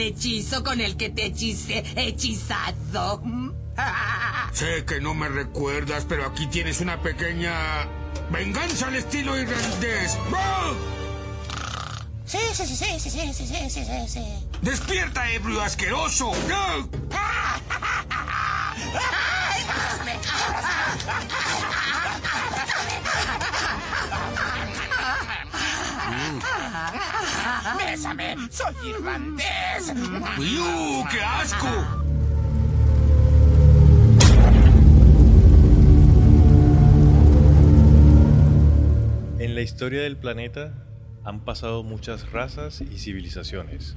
[0.00, 3.22] el hechizo con el que te hechicé, hechizado.
[4.52, 7.86] Sé que no me recuerdas, pero aquí tienes una pequeña
[8.30, 10.16] venganza al estilo irlandés.
[10.34, 10.72] ¡Ah!
[12.24, 14.24] Sí, sí, sí, sí, sí, sí, sí, sí, sí, sí, sí.
[14.62, 16.32] ¡Despierta, ebrio asqueroso!
[16.50, 17.58] ¡Ah!
[27.90, 28.36] ¡Bésame!
[28.50, 29.92] ¡Soy irlandés!
[30.38, 31.66] ¡Iu, qué asco!
[39.38, 40.72] En la historia del planeta
[41.24, 43.96] han pasado muchas razas y civilizaciones,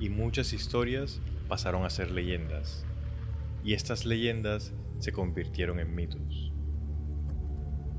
[0.00, 2.84] y muchas historias pasaron a ser leyendas,
[3.64, 6.52] y estas leyendas se convirtieron en mitos.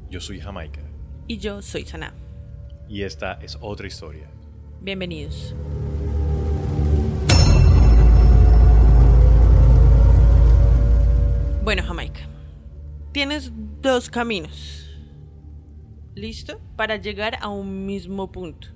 [0.10, 0.82] Yo soy Jamaica,
[1.28, 2.14] Y yo soy Sana.
[2.88, 4.30] y esta es otra historia.
[4.82, 5.56] Bienvenidos.
[11.64, 12.28] Bueno, Jamaica.
[13.12, 13.52] Tienes
[13.82, 14.82] dos caminos.
[16.14, 16.62] ¿Listo?
[16.78, 18.68] Para llegar a un mismo punto.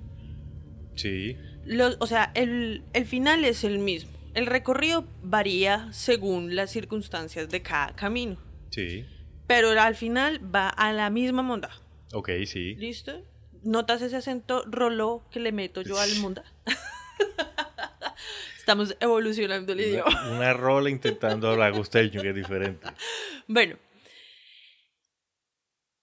[0.96, 4.10] Sí, Los- o sea, el, el final es el mismo.
[4.34, 8.36] El recorrido varía según las circunstancias de cada camino.
[8.70, 9.04] sí,
[9.46, 11.70] Pero al final va a la misma monda.
[12.12, 12.74] ok, sí.
[12.76, 13.22] ¿Listo?
[13.62, 16.44] ¿Notas ese acento roló que le meto yo al monda?
[18.58, 20.10] Estamos evolucionando el idioma.
[20.26, 22.86] Una, una rola intentando hablar costeño, que es diferente.
[23.48, 23.76] Bueno,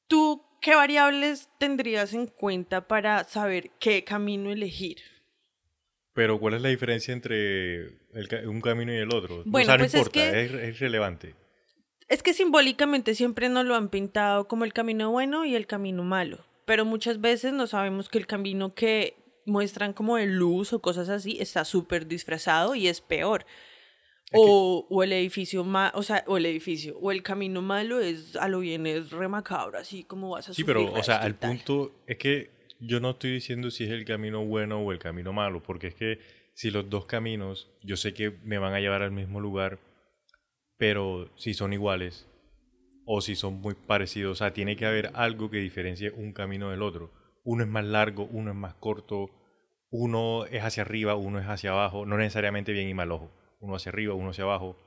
[0.07, 4.97] ¿tú qué variables tendrías en cuenta para saber qué camino elegir?
[6.13, 7.83] Pero ¿cuál es la diferencia entre
[8.13, 9.43] el un camino y el otro?
[9.45, 11.35] Bueno, o sea, no pues es importa, que- es, es relevante.
[12.09, 16.03] Es que simbólicamente siempre nos lo han pintado como el camino bueno y el camino
[16.03, 20.81] malo, pero muchas veces no sabemos que el camino que muestran como de luz o
[20.81, 23.45] cosas así está súper disfrazado y es peor.
[24.33, 28.35] O, o el edificio ma o sea, o el edificio, o el camino malo es
[28.35, 31.35] a lo bien es re macabro, así como vas a Sí, pero, o sea, tal.
[31.35, 32.51] punto es que
[32.81, 35.95] yo no estoy diciendo si es el camino bueno o el camino malo, porque es
[35.95, 36.19] que
[36.53, 39.79] si los dos caminos, yo sé que me van a llevar al mismo lugar,
[40.75, 42.27] pero si son iguales
[43.09, 46.69] o si son muy parecidos, o sea, tiene que haber algo que diferencie un camino
[46.69, 47.11] del otro.
[47.45, 49.29] Uno es más largo, uno es más corto,
[49.89, 53.31] uno es hacia arriba, uno es hacia abajo, no necesariamente bien y mal ojo.
[53.61, 54.77] Uno hacia arriba, uno hacia abajo.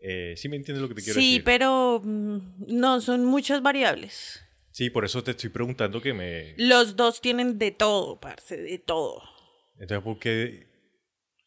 [0.00, 1.44] Eh, ¿Sí me entiendes lo que te quiero Sí, decir?
[1.44, 2.38] pero mm,
[2.68, 4.40] no, son muchas variables.
[4.72, 6.54] Sí, por eso te estoy preguntando que me...
[6.58, 9.22] Los dos tienen de todo, parce, de todo.
[9.78, 10.66] Entonces, ¿por qué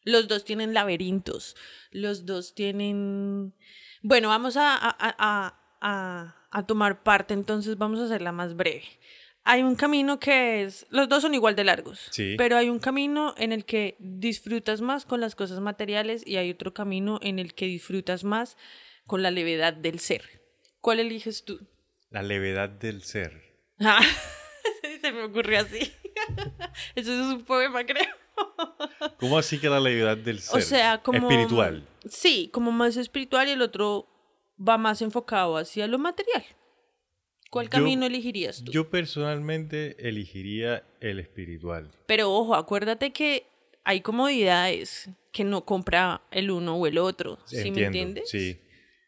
[0.02, 1.54] Los dos tienen laberintos.
[1.90, 3.54] Los dos tienen.
[4.02, 8.84] Bueno, vamos a, a, a, a, a tomar parte, entonces vamos a hacerla más breve.
[9.44, 10.86] Hay un camino que es.
[10.90, 12.08] Los dos son igual de largos.
[12.10, 12.34] Sí.
[12.36, 16.50] Pero hay un camino en el que disfrutas más con las cosas materiales y hay
[16.50, 18.58] otro camino en el que disfrutas más
[19.06, 20.42] con la levedad del ser.
[20.82, 21.66] ¿Cuál eliges tú?
[22.10, 23.42] La levedad del ser.
[23.80, 24.02] Ah,
[25.00, 25.92] se me ocurrió así.
[26.94, 28.04] Eso es un poema, creo.
[29.18, 30.58] ¿Cómo así que la levedad del ser?
[30.58, 31.18] O sea, como...
[31.18, 31.88] Espiritual.
[32.08, 34.06] Sí, como más espiritual y el otro
[34.60, 36.44] va más enfocado hacia lo material.
[37.50, 38.70] ¿Cuál Yo- camino elegirías tú?
[38.72, 41.90] Yo personalmente elegiría el espiritual.
[42.06, 43.46] Pero ojo, acuérdate que
[43.84, 47.38] hay comodidades que no compra el uno o el otro.
[47.46, 48.30] ¿Sí me Entiendo, entiendes?
[48.30, 48.60] Sí.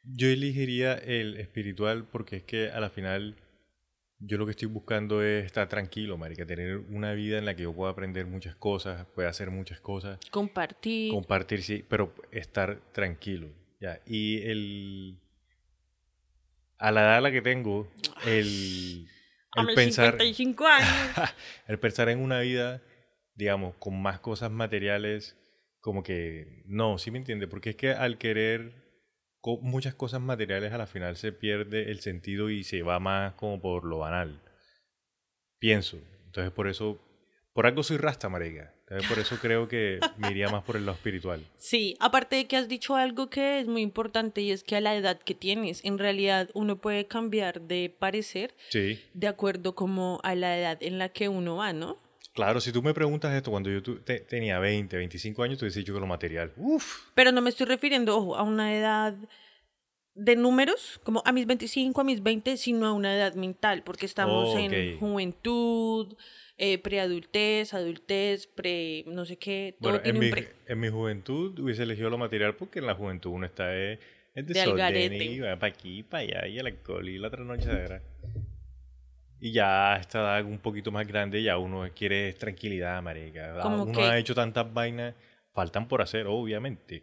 [0.05, 3.37] Yo elegiría el espiritual porque es que a la final
[4.19, 7.62] yo lo que estoy buscando es estar tranquilo, marica, tener una vida en la que
[7.65, 11.11] yo pueda aprender muchas cosas, pueda hacer muchas cosas, Compartir.
[11.12, 13.49] compartir, sí, pero estar tranquilo,
[13.81, 14.00] ya.
[14.06, 15.19] Y el
[16.80, 17.88] a la edad a la que tengo,
[18.26, 19.06] el,
[19.52, 20.88] a el mis pensar 55 años.
[21.68, 22.82] el pensar en una vida,
[23.34, 25.36] digamos, con más cosas materiales,
[25.80, 27.46] como que no, ¿sí me entiende?
[27.46, 28.72] Porque es que al querer
[29.60, 33.60] muchas cosas materiales a la final se pierde el sentido y se va más como
[33.60, 34.43] por lo banal.
[35.58, 35.99] Pienso.
[36.25, 36.99] Entonces por eso,
[37.60, 38.72] por algo soy rasta, marica.
[39.06, 41.44] Por eso creo que me iría más por el lado espiritual.
[41.58, 44.80] Sí, aparte de que has dicho algo que es muy importante y es que a
[44.80, 48.98] la edad que tienes, en realidad uno puede cambiar de parecer Sí.
[49.12, 51.98] de acuerdo como a la edad en la que uno va, ¿no?
[52.32, 55.80] Claro, si tú me preguntas esto cuando yo te- tenía 20, 25 años, te hubiese
[55.80, 56.52] dicho que lo material.
[56.56, 57.10] Uf.
[57.14, 59.14] Pero no me estoy refiriendo, ojo, a una edad
[60.14, 64.06] de números, como a mis 25, a mis 20, sino a una edad mental, porque
[64.06, 65.00] estamos Oh, en ok.
[65.00, 66.16] juventud,
[66.62, 70.48] eh, preadultez, adultez, pre no sé qué, todo Bueno, tiene en un mi, pre.
[70.66, 73.94] en mi juventud hubiese elegido lo material porque en la juventud uno está eh,
[74.34, 75.24] es De desorden algarete.
[75.24, 78.02] y va para aquí, para allá, y el alcohol y la trasnochadera.
[79.40, 83.58] Y ya a esta edad un poquito más grande, ya uno quiere tranquilidad, marica.
[83.60, 85.14] Como uno que- ha hecho tantas vainas,
[85.52, 87.02] faltan por hacer, obviamente,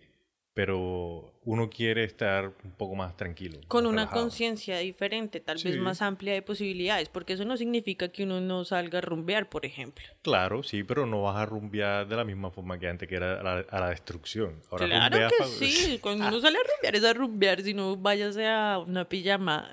[0.57, 3.59] pero uno quiere estar un poco más tranquilo.
[3.67, 8.07] Con más una conciencia diferente, tal vez más amplia de posibilidades, porque eso no significa
[8.07, 10.03] que uno no salga a rumbear, por ejemplo.
[10.23, 13.39] Claro, sí, pero no vas a rumbear de la misma forma que antes, que era
[13.39, 14.63] a la, a la destrucción.
[14.71, 17.95] Ahora claro que pa- sí, cuando uno sale a rumbear es a rumbear, si no
[17.95, 19.69] váyase a una pijama.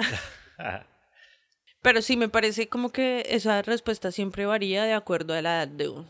[1.80, 5.68] Pero sí, me parece como que esa respuesta siempre varía de acuerdo a la edad
[5.68, 6.08] de uno.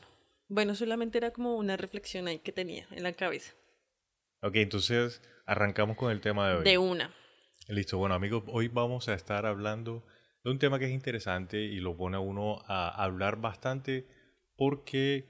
[0.48, 3.52] Bueno, solamente era como una reflexión ahí que tenía en la cabeza.
[4.44, 6.64] Ok, entonces arrancamos con el tema de hoy.
[6.64, 7.14] De una.
[7.68, 10.04] Listo, bueno amigos, hoy vamos a estar hablando
[10.42, 14.06] de un tema que es interesante y lo pone a uno a hablar bastante
[14.56, 15.26] porque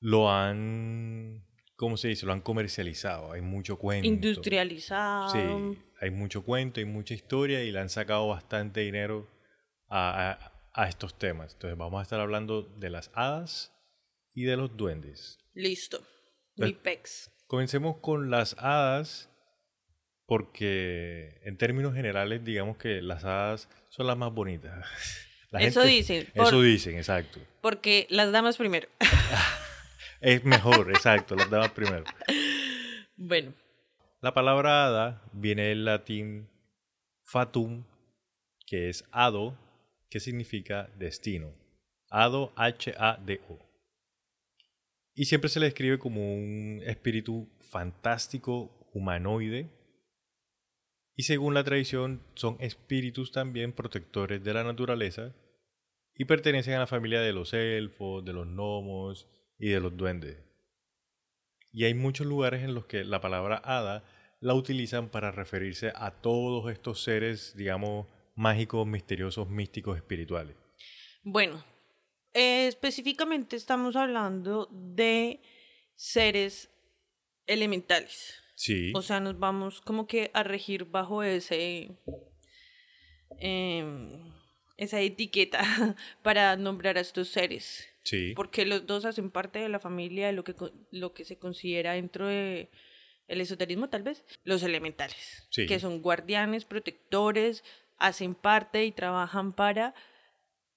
[0.00, 1.44] lo han,
[1.76, 2.26] ¿cómo se dice?
[2.26, 4.06] Lo han comercializado, hay mucho cuento.
[4.08, 5.28] Industrializado.
[5.30, 9.28] Sí, hay mucho cuento, hay mucha historia y le han sacado bastante dinero
[9.88, 11.52] a, a- a estos temas.
[11.54, 13.72] Entonces vamos a estar hablando de las hadas
[14.34, 15.38] y de los duendes.
[15.54, 16.02] Listo.
[16.56, 17.30] Mi pex.
[17.56, 19.28] Comencemos con las hadas,
[20.24, 24.86] porque en términos generales, digamos que las hadas son las más bonitas.
[25.50, 27.38] La Eso gente- dicen, Eso dicen, exacto.
[27.60, 28.88] Porque las damas primero.
[30.22, 32.04] Es mejor, exacto, las damas primero.
[33.16, 33.52] bueno,
[34.22, 36.48] La palabra hada viene del latín
[37.24, 37.84] fatum,
[38.66, 39.58] que es hado,
[40.08, 41.52] que significa destino.
[42.08, 43.58] Hado, H-A-D-O.
[45.14, 49.70] Y siempre se le describe como un espíritu fantástico, humanoide.
[51.14, 55.34] Y según la tradición, son espíritus también protectores de la naturaleza
[56.14, 59.28] y pertenecen a la familia de los elfos, de los gnomos
[59.58, 60.38] y de los duendes.
[61.72, 64.04] Y hay muchos lugares en los que la palabra hada
[64.40, 70.56] la utilizan para referirse a todos estos seres, digamos, mágicos, misteriosos, místicos, espirituales.
[71.22, 71.71] bueno.
[72.34, 75.40] Eh, específicamente estamos hablando de
[75.96, 76.70] seres
[77.46, 78.34] elementales.
[78.54, 81.90] Sí, O sea, nos vamos como que a regir bajo ese
[83.38, 84.32] em,
[84.76, 85.60] esa etiqueta
[86.22, 87.88] para nombrar a estos seres.
[88.02, 90.54] sí, Porque los dos hacen parte de la familia de lo que,
[90.90, 92.70] lo que se considera dentro de
[93.28, 95.66] el esoterismo, tal vez, los elementales, Sí.
[95.66, 97.64] que son guardianes, protectores,
[97.98, 99.94] hacen parte y trabajan para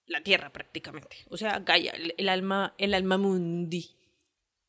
[0.07, 1.18] la tierra prácticamente.
[1.30, 3.96] O sea, Gaia, el, alma, el alma mundi.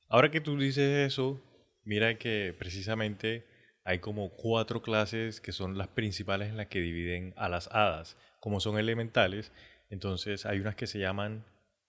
[0.09, 1.41] Ahora que tú dices eso,
[1.85, 3.47] mira que precisamente
[3.85, 8.17] hay como cuatro clases que son las principales en las que dividen a las hadas.
[8.41, 9.53] Como son elementales,
[9.91, 11.45] entonces hay unas que se llaman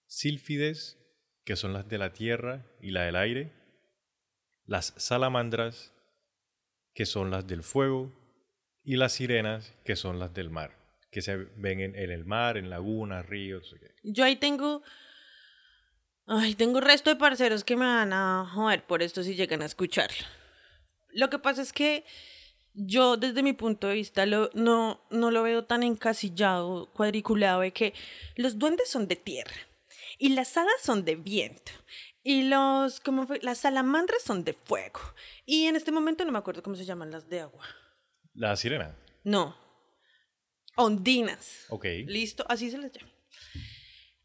[0.06, 0.98] sílfides,
[1.44, 3.52] que son las de la tierra y la del aire.
[4.64, 5.94] Las salamandras,
[6.94, 8.12] que son las del fuego.
[8.84, 10.77] Y las sirenas, que son las del mar,
[11.10, 13.74] que se ven en, en el mar, en lagunas, ríos.
[14.02, 14.82] Yo ahí tengo.
[16.26, 19.66] Ay, tengo resto de parceros que me van a joder por esto si llegan a
[19.66, 20.26] escucharlo.
[21.10, 22.04] Lo que pasa es que
[22.74, 27.72] yo, desde mi punto de vista, lo, no, no lo veo tan encasillado, cuadriculado, de
[27.72, 27.94] que
[28.36, 29.56] los duendes son de tierra
[30.18, 31.72] y las hadas son de viento.
[32.22, 33.38] Y los, ¿cómo fue?
[33.42, 35.00] Las salamandras son de fuego.
[35.46, 37.64] Y en este momento no me acuerdo cómo se llaman las de agua.
[38.34, 38.94] La sirena,
[39.24, 39.56] No.
[40.78, 41.66] Ondinas.
[41.70, 41.84] ok.
[42.06, 43.10] Listo, así se les llama.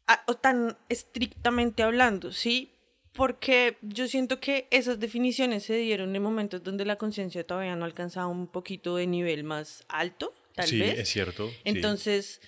[0.06, 2.70] Ah, o tan estrictamente hablando, ¿sí?
[3.12, 7.84] Porque yo siento que esas definiciones se dieron en momentos donde la conciencia todavía no
[7.84, 10.98] alcanzaba un poquito de nivel más alto, tal sí, vez.
[10.98, 11.48] es cierto.
[11.48, 11.56] sí.
[11.64, 12.40] Entonces,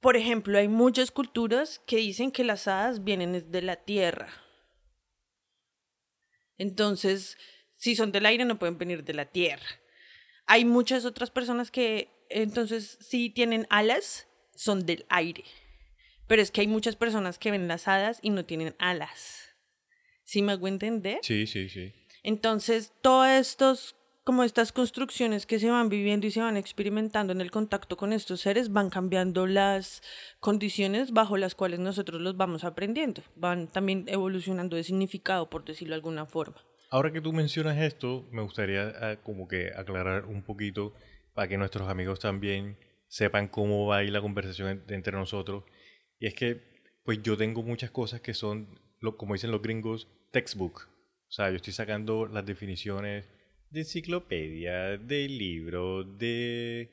[0.00, 4.28] por ejemplo, hay muchas culturas que dicen que las hadas vienen de la tierra.
[6.58, 7.36] Entonces,
[7.76, 9.66] si son del aire, no pueden venir de la tierra.
[10.46, 15.44] Hay muchas otras personas que, entonces, si tienen alas, son del aire.
[16.26, 19.54] Pero es que hay muchas personas que ven las hadas y no tienen alas.
[20.24, 21.18] ¿Sí me hago entender?
[21.22, 21.92] Sí, sí, sí.
[22.24, 27.40] Entonces, todas estos, como estas construcciones que se van viviendo y se van experimentando en
[27.40, 30.02] el contacto con estos seres, van cambiando las
[30.40, 33.22] condiciones bajo las cuales nosotros los vamos aprendiendo.
[33.36, 36.56] Van también evolucionando de significado, por decirlo de alguna forma.
[36.90, 40.92] Ahora que tú mencionas esto, me gustaría ah, como que aclarar un poquito
[41.36, 42.76] para que nuestros amigos también
[43.06, 45.62] sepan cómo va a ir la conversación en- entre nosotros.
[46.18, 46.60] Y es que,
[47.04, 48.66] pues yo tengo muchas cosas que son,
[49.00, 50.88] lo, como dicen los gringos, textbook.
[51.28, 53.28] O sea, yo estoy sacando las definiciones
[53.70, 56.90] de enciclopedia, de libros, de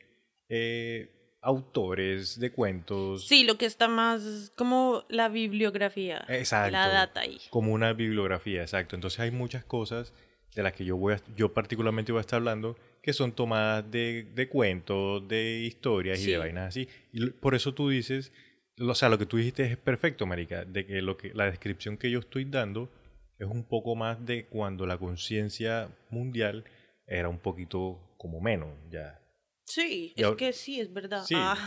[0.50, 3.28] eh, autores, de cuentos.
[3.28, 6.26] Sí, lo que está más como la bibliografía.
[6.28, 6.72] Exacto.
[6.74, 7.40] La data ahí.
[7.50, 8.96] Como una bibliografía, exacto.
[8.96, 10.14] Entonces hay muchas cosas
[10.56, 13.92] de las que yo voy a, yo particularmente voy a estar hablando que son tomadas
[13.92, 16.32] de, de cuentos, de historias y Sí.
[16.32, 16.88] de vainas así.
[17.12, 18.32] Y por eso tú dices,
[18.80, 21.98] o sea, lo que tú dijiste es perfecto, marica, de que lo que la descripción
[21.98, 22.90] que yo estoy dando
[23.38, 26.64] es un poco más de cuando la conciencia mundial
[27.06, 29.20] era un poquito como menos, ya.
[29.66, 31.24] Sí, Y es que sí, es verdad.
[31.26, 31.36] Sí.
[31.38, 31.58] Ah.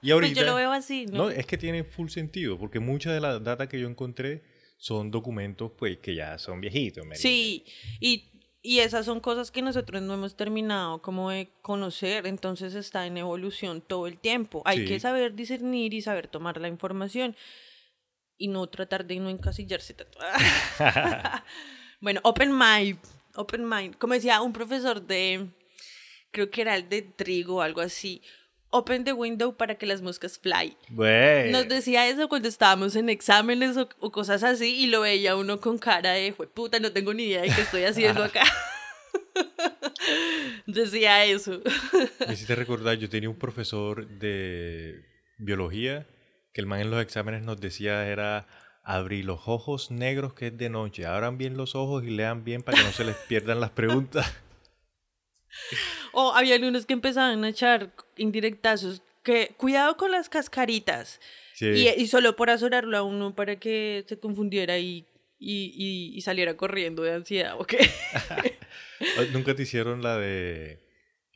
[0.00, 1.24] Y ahorita, yo lo veo así, ¿no?
[1.24, 4.42] No, es que tiene full sentido, porque muchas de las datas que yo encontré
[4.78, 7.06] son documentos pues que ya son viejitos.
[7.06, 7.64] ¿me Sí,
[8.00, 8.31] y,
[8.62, 13.16] y esas son cosas que nosotros no hemos terminado como de conocer, entonces está en
[13.16, 14.62] evolución todo el tiempo.
[14.64, 14.84] Hay Sí.
[14.86, 17.36] que saber discernir y saber tomar la información
[18.38, 19.96] y no tratar de no encasillarse
[22.00, 22.98] bueno, open mind,
[23.34, 23.96] open mind.
[23.98, 25.48] Como decía un profesor de,
[26.30, 28.22] creo que era el de trigo o algo así.
[28.72, 30.76] Open the window para que las moscas fly.
[30.88, 35.36] Bueno, Nos decía eso cuando estábamos en exámenes o, o cosas así y lo veía
[35.36, 38.42] uno con cara de, "Jue puta, no tengo ni idea de qué estoy haciendo acá.
[40.66, 41.60] decía eso.
[42.26, 45.04] me hiciste recordar, yo tenía un profesor de
[45.38, 46.06] biología
[46.52, 48.46] que el man en los exámenes nos decía era
[48.84, 52.62] abrir los ojos negros que es de noche, abran bien los ojos y lean bien
[52.62, 54.32] para que no se les pierdan las preguntas.
[56.12, 61.20] O había algunos que empezaban a echar indirectazos que cuidado con las cascaritas.
[61.54, 61.66] Sí.
[61.66, 65.06] Y, y solo por azorarlo a uno para que se confundiera y,
[65.38, 67.74] y, y- saliera corriendo de ansiedad, ¿ok?
[69.32, 70.78] Nunca te hicieron la de...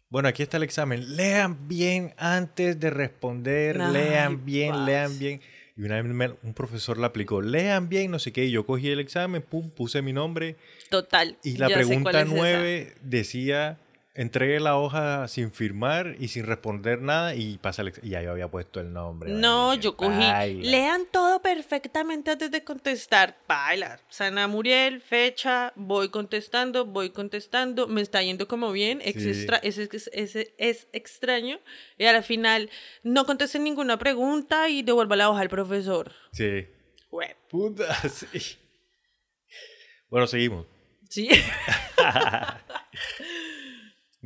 [0.08, 1.16] Bueno, aquí está el examen.
[1.16, 3.76] Lean bien antes de responder.
[3.76, 5.40] Lean bien, lean bien.
[5.76, 7.42] Y una vez un profesor la aplicó.
[7.42, 8.44] Lean bien, no sé qué.
[8.46, 10.56] Y yo cogí el examen, pum, puse mi nombre.
[10.90, 11.36] Total.
[11.42, 12.24] Y la pregunta esa.
[12.24, 13.78] 9 decía,
[14.16, 18.30] entregue la hoja sin firmar y sin responder nada y pasa el Y ya yo
[18.32, 19.30] había puesto el nombre.
[19.30, 20.24] No, yo cogí.
[20.62, 23.36] Lean todo perfectamente antes de contestar.
[23.46, 24.00] Baila.
[24.08, 27.86] Sana Muriel, fecha, voy contestando, voy contestando.
[27.86, 29.00] Me está yendo como bien.
[29.04, 29.28] Es, Sí.
[29.28, 31.60] extra- es, es- es- es extraño.
[31.98, 32.70] Y al final,
[33.02, 36.12] no contesten ninguna pregunta y devuelva la hoja al profesor.
[36.32, 36.66] Sí.
[37.10, 38.56] Jue- Puta, sí.
[40.08, 40.66] Bueno, seguimos.
[41.08, 41.28] Sí.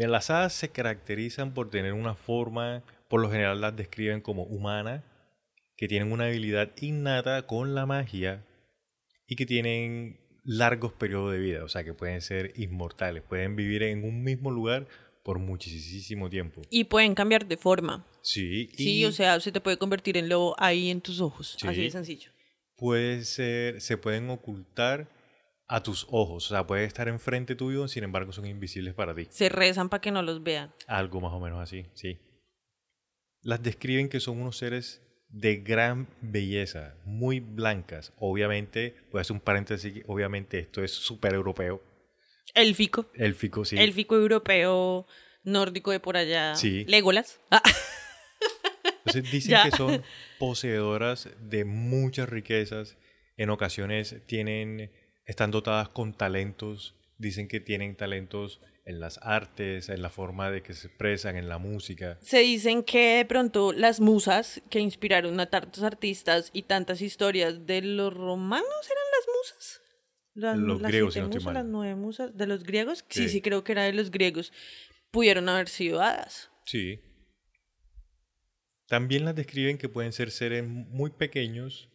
[0.01, 4.45] Bien, las hadas se caracterizan por tener una forma, por lo general las describen como
[4.45, 5.05] humana,
[5.77, 8.43] que tienen una habilidad innata con la magia
[9.27, 13.83] y que tienen largos periodos de vida, o sea que pueden ser inmortales, pueden vivir
[13.83, 14.89] en un mismo lugar
[15.23, 16.63] por muchísimo tiempo.
[16.71, 18.07] y pueden cambiar de forma.
[18.23, 21.59] Sí, y Sí, o sea, se te puede convertir en lobo ahí en tus ojos.
[21.61, 21.69] Sí.
[21.69, 22.31] Así de sencillo.
[22.75, 25.11] puede ser, se pueden ocultar
[25.73, 29.29] a tus ojos, o sea, puede estar enfrente tuyo, sin embargo son invisibles para ti.
[29.31, 30.75] Se rezan para que no los vean.
[30.89, 32.19] Algo más o menos así, sí.
[33.43, 38.13] Las describen que son unos seres de gran belleza, muy blancas.
[38.19, 41.81] Obviamente, voy a hacer un paréntesis, obviamente esto es súper europeo.
[42.53, 43.07] Élfico.
[43.15, 43.77] Élfico, sí.
[43.79, 45.07] Élfico europeo,
[45.45, 46.57] nórdico de por allá.
[46.57, 46.85] Sí.
[46.89, 47.41] Legolas.
[47.53, 47.63] Ah.
[49.07, 49.65] Entonces dicen Ya.
[49.71, 50.03] que son
[50.41, 52.97] poseedoras de muchas riquezas.
[53.37, 54.91] En ocasiones tienen,
[55.31, 56.95] están dotadas con talentos.
[57.19, 61.49] Dicen que tienen talentos en las artes, en la forma de que se expresan, en
[61.49, 62.19] la música.
[62.23, 67.67] Se dicen que de pronto las musas que inspiraron a tantos artistas y tantas historias
[67.67, 69.81] de los romanos eran las musas.
[70.35, 73.05] Las, Los las griegos, siete no musas, las nueve musas, de los griegos.
[73.09, 73.29] Sí, Sí.
[73.29, 74.53] sí, creo que era de los griegos.
[75.11, 76.51] Pudieron haber sido hadas.
[76.65, 77.01] Sí.
[78.89, 81.91] También las describen que pueden ser seres muy pequeños,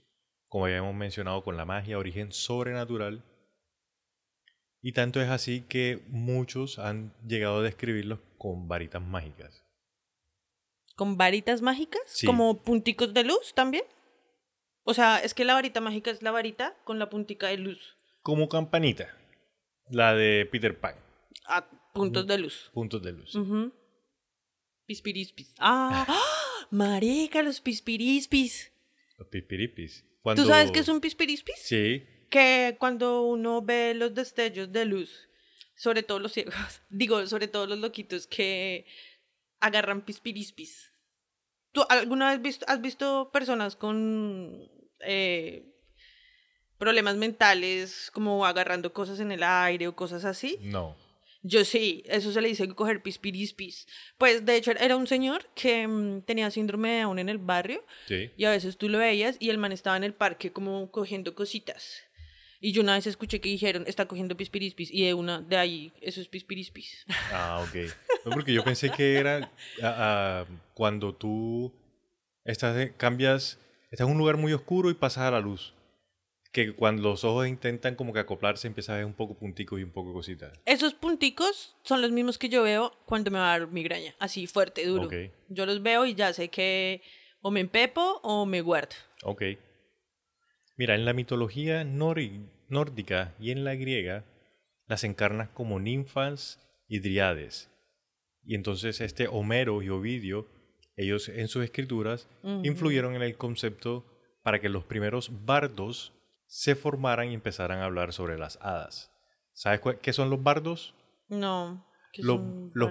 [0.55, 3.21] como habíamos mencionado con la magia, origen sobrenatural.
[4.81, 9.65] Y tanto es así que muchos han llegado a describirlos con varitas mágicas.
[10.95, 12.01] ¿Con varitas mágicas?
[12.05, 12.25] Sí.
[12.25, 13.83] ¿Como punticos de luz también?
[14.85, 17.97] O sea, es que la varita mágica es la varita con la puntica de luz.
[18.21, 19.13] Como campanita,
[19.89, 20.95] la de Peter Pan,
[21.49, 22.71] A puntos de luz.
[22.73, 23.35] puntos de luz.
[23.35, 23.73] Ujú.
[24.85, 25.53] Pispirispis.
[25.59, 26.67] Ah, ¡ah!
[26.71, 28.71] marica, los pispirispis.
[29.17, 30.05] Los pispiripis.
[30.33, 31.55] ¿Tú sabes qué es un pispirispis?
[31.61, 35.29] Sí, Que cuando uno ve los destellos de luz,
[35.75, 36.55] sobre todo los ciegos,
[36.89, 38.85] digo, sobre todo los loquitos que
[39.59, 40.91] agarran pispirispis.
[41.71, 44.69] ¿Tú alguna vez visto, has visto personas con
[45.01, 45.65] eh,
[46.77, 50.57] problemas mentales, como agarrando cosas en el aire o cosas así?
[50.61, 50.95] no.
[51.47, 53.85] Yo sí, eso se le dice coger pispirispis.
[54.17, 57.85] Pues de hecho era un señor que mm, tenía síndrome de Down en el barrio
[58.07, 58.31] Sí.
[58.35, 61.35] y a veces tú lo veías y el man estaba en el parque como cogiendo
[61.35, 62.01] cositas.
[62.59, 65.93] Y yo una vez escuché que dijeron, está cogiendo pispirispis y de una, de ahí,
[66.01, 67.05] eso es pispirispis.
[67.31, 67.91] Ah, ok.
[68.25, 69.51] No, porque yo pensé que era
[69.83, 71.71] ah, ah, cuando tú
[72.43, 73.59] estás cambias,
[73.91, 75.74] estás en un lugar muy oscuro y pasas a la luz.
[76.55, 79.83] Que cuando los ojos intentan como que acoplarse, empiezas a ver un poco punticos y
[79.83, 80.57] un poco cositas.
[80.63, 84.47] Esos punticos son los mismos que yo veo cuando me va a dar migraña, así
[84.47, 85.07] fuerte, duro.
[85.07, 85.13] Ok.
[85.49, 87.01] Yo los veo y ya sé que
[87.41, 88.95] o me empepo o me guardo.
[89.23, 89.43] Ok.
[90.77, 94.23] Mira, en la mitología nórdica y en la griega
[94.87, 97.69] las encarna como ninfas y driades.
[98.45, 100.47] Y entonces este Homero y Ovidio,
[100.95, 102.29] ellos en sus escrituras
[102.63, 104.05] influyeron en el concepto
[104.41, 106.13] para que los primeros bardos
[106.57, 109.11] se formaran y empezaran a hablar sobre las hadas.
[109.51, 110.95] ¿Sabes qué son los bardos?
[111.27, 111.85] No.
[112.13, 112.39] ¿qué Los,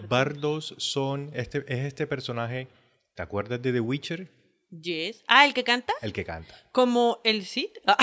[0.07, 0.75] bardos?
[0.77, 2.69] son este es este personaje,
[3.15, 4.31] ¿te acuerdas de The Witcher?
[4.71, 5.25] Yes.
[5.29, 5.95] Ah, ¿el que canta?
[6.03, 6.55] El que canta.
[6.73, 7.71] Como el Cid.
[7.87, 7.97] Ah,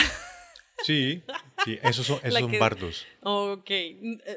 [0.83, 1.21] Sí,
[1.63, 3.05] sí, esos son, esos La son que- bardos.
[3.21, 3.69] ok.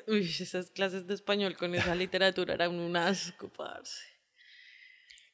[0.08, 4.02] Uy, esas clases de español con esa literatura eran un asco, parce.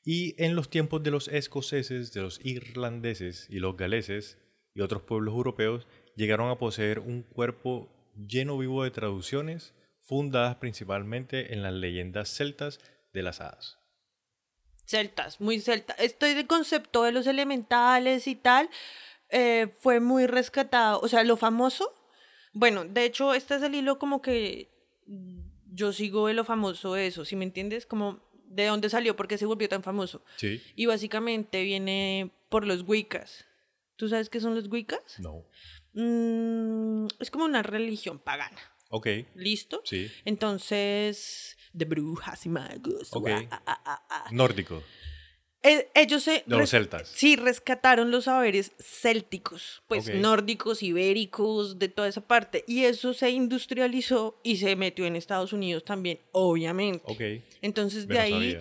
[0.05, 4.39] Y en los tiempos de los escoceses, de los irlandeses y los galeses
[4.75, 5.87] y otros pueblos europeos,
[6.17, 7.89] llegaron a poseer un cuerpo
[8.27, 12.81] lleno vivo de traducciones fundadas principalmente en las leyendas celtas
[13.13, 13.79] de las hadas.
[14.87, 15.93] Celtas, muy celta.
[15.95, 18.69] Estoy de concepto de los elementales y tal.
[19.29, 21.01] eh, fue muy rescatado.
[21.01, 21.95] O sea, lo famoso.
[22.53, 24.69] Bueno, de hecho, este es el hilo como que
[25.73, 27.87] yo sigo de lo famoso de eso, ¿sí me entiendes?
[27.87, 30.25] Como de dónde salió, por qué se volvió tan famoso.
[30.37, 30.61] Sí.
[30.75, 33.47] Y básicamente viene por los Wiccas.
[34.01, 35.19] ¿Tú sabes qué son los Wiccas?
[35.19, 35.45] No.
[35.93, 38.59] Mm, es como una religión pagana.
[38.89, 39.09] Ok.
[39.35, 39.83] ¿Listo?
[39.85, 40.11] Sí.
[40.25, 43.11] Entonces, de brujas y magos.
[43.13, 43.29] Ok.
[43.51, 44.29] ah, ah, ah.
[44.33, 44.83] Nórdico.
[45.63, 46.45] Eh, ellos se...
[46.47, 47.09] De los celtas.
[47.09, 52.65] Sí, rescataron los saberes célticos, pues nórdicos, ibéricos, de toda esa parte.
[52.67, 57.05] Y eso se industrializó y se metió en Estados Unidos también, obviamente.
[57.05, 57.45] Ok.
[57.61, 58.59] Entonces de ahí.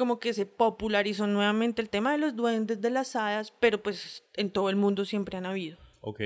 [0.00, 4.24] Como que se popularizó nuevamente el tema de los duendes, de las hadas, pero pues
[4.32, 5.76] en todo el mundo siempre han habido.
[6.00, 6.22] Ok.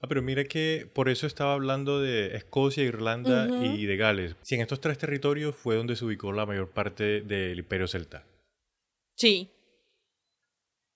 [0.00, 4.34] Ah, pero mira que por eso estaba hablando de Escocia, Irlanda y de Gales.
[4.42, 8.24] Si en estos tres territorios fue donde se ubicó la mayor parte del imperio celta.
[9.14, 9.48] Sí,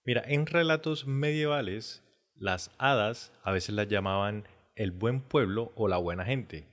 [0.04, 2.02] Mira, en relatos medievales,
[2.34, 4.42] las hadas a veces las llamaban
[4.74, 6.66] el buen pueblo o la buena gente.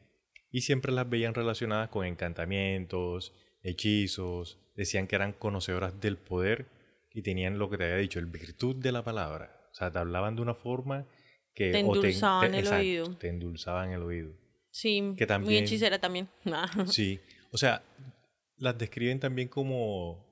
[0.50, 3.32] Y siempre las veían relacionadas con encantamientos,
[3.66, 6.68] hechizos, decían que eran conocedoras del poder
[7.12, 9.70] y tenían lo que te había dicho, el virtud de la palabra.
[9.72, 11.06] O sea, te hablaban de una forma
[11.54, 11.72] que...
[11.72, 13.18] Te endulzaban el exacto, oído.
[13.18, 14.34] Te endulzaban el oído.
[14.72, 16.30] sí, Que muy hechicera también.
[16.88, 17.20] Sí,
[17.52, 17.84] o sea,
[18.58, 20.26] las describen también como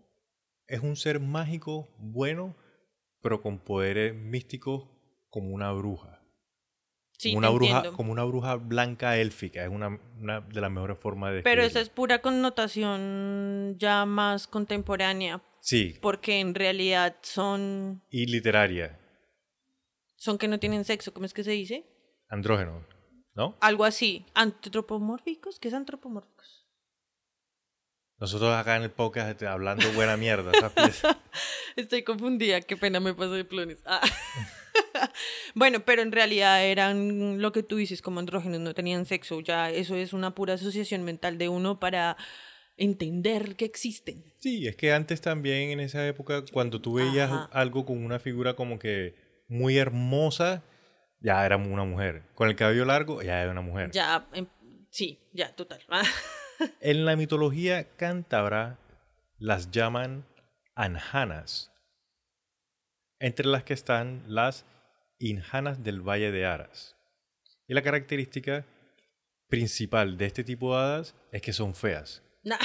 [0.67, 2.56] es un ser mágico, bueno,
[3.22, 4.88] pero con poderes místicos
[5.30, 6.22] como una bruja.
[7.17, 7.97] Sí, como una bruja, entiendo.
[7.97, 11.80] como una bruja blanca élfica, es una, una de las mejores formas de Pero esa
[11.80, 18.99] es pura connotación ya más contemporánea, Sí, porque en realidad son, y literaria,
[20.15, 21.86] son que no tienen sexo, ¿cómo es que se dice?
[22.30, 22.86] andrógeno,
[23.36, 23.58] ¿no?
[23.62, 26.62] Algo así, antropomórficos, ¿qué es antropomórficos?
[28.19, 30.52] Nosotros acá en el podcast este, hablando buena mierda.
[31.76, 33.82] Estoy confundida, qué pena me pasó de plones.
[33.86, 34.02] Ah.
[35.56, 39.69] bueno, pero en realidad eran lo que tú dices como andrógenos, no tenían sexo, ya
[39.69, 42.15] eso es una pura asociación mental de uno para
[42.78, 44.23] entender que existen.
[44.39, 47.49] Sí, es que antes también en esa época, cuando tú veías Ajá.
[47.52, 49.15] algo con una figura como que
[49.47, 50.63] muy hermosa,
[51.19, 52.23] ya era una mujer.
[52.36, 53.91] Con el cabello largo, ya era una mujer.
[53.91, 54.47] Ya, em,
[54.89, 55.82] sí, ya, total.
[56.80, 58.78] En la mitología cántabra
[59.38, 60.26] las llaman
[60.76, 61.71] anjanas,
[63.19, 64.65] entre las que están las
[65.19, 66.95] injanas del Valle de Aras.
[67.67, 68.65] Y la característica
[69.47, 72.58] principal de este tipo de hadas es que son feas, Nah,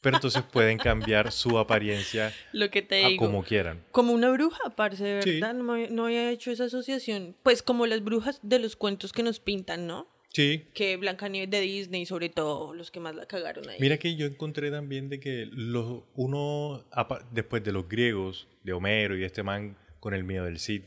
[0.00, 3.24] pero entonces pueden cambiar su apariencia lo que te a digo.
[3.26, 3.84] como quieran.
[3.92, 5.30] Como una bruja, parce, Sí.
[5.40, 7.36] verdad, no, no había hecho esa asociación.
[7.44, 10.08] Pues como las brujas de los cuentos que nos pintan, ¿no?
[10.32, 13.76] Sí, Que Blancanieves de Disney, sobre todo, los que más la cagaron ahí.
[13.78, 16.86] Mira que yo encontré también de que los, uno,
[17.32, 20.84] después de los griegos, de Homero y este man con el miedo del Cid,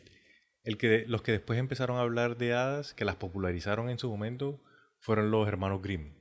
[0.63, 4.09] el que, los que después empezaron a hablar de hadas, que las popularizaron en su
[4.09, 4.63] momento,
[4.99, 6.15] fueron los hermanos Grimm.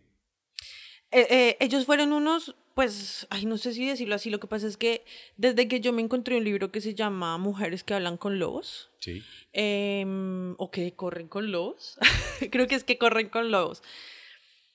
[1.11, 4.67] Eh, eh, ellos fueron unos, pues, ay, no sé si decirlo así, lo que pasa
[4.67, 5.05] es que
[5.37, 8.91] desde que yo me encontré un libro que se llama Mujeres que hablan con lobos,
[8.99, 9.23] Sí.
[9.53, 11.97] em, o que corren con lobos,
[12.51, 13.83] creo que es que corren con lobos.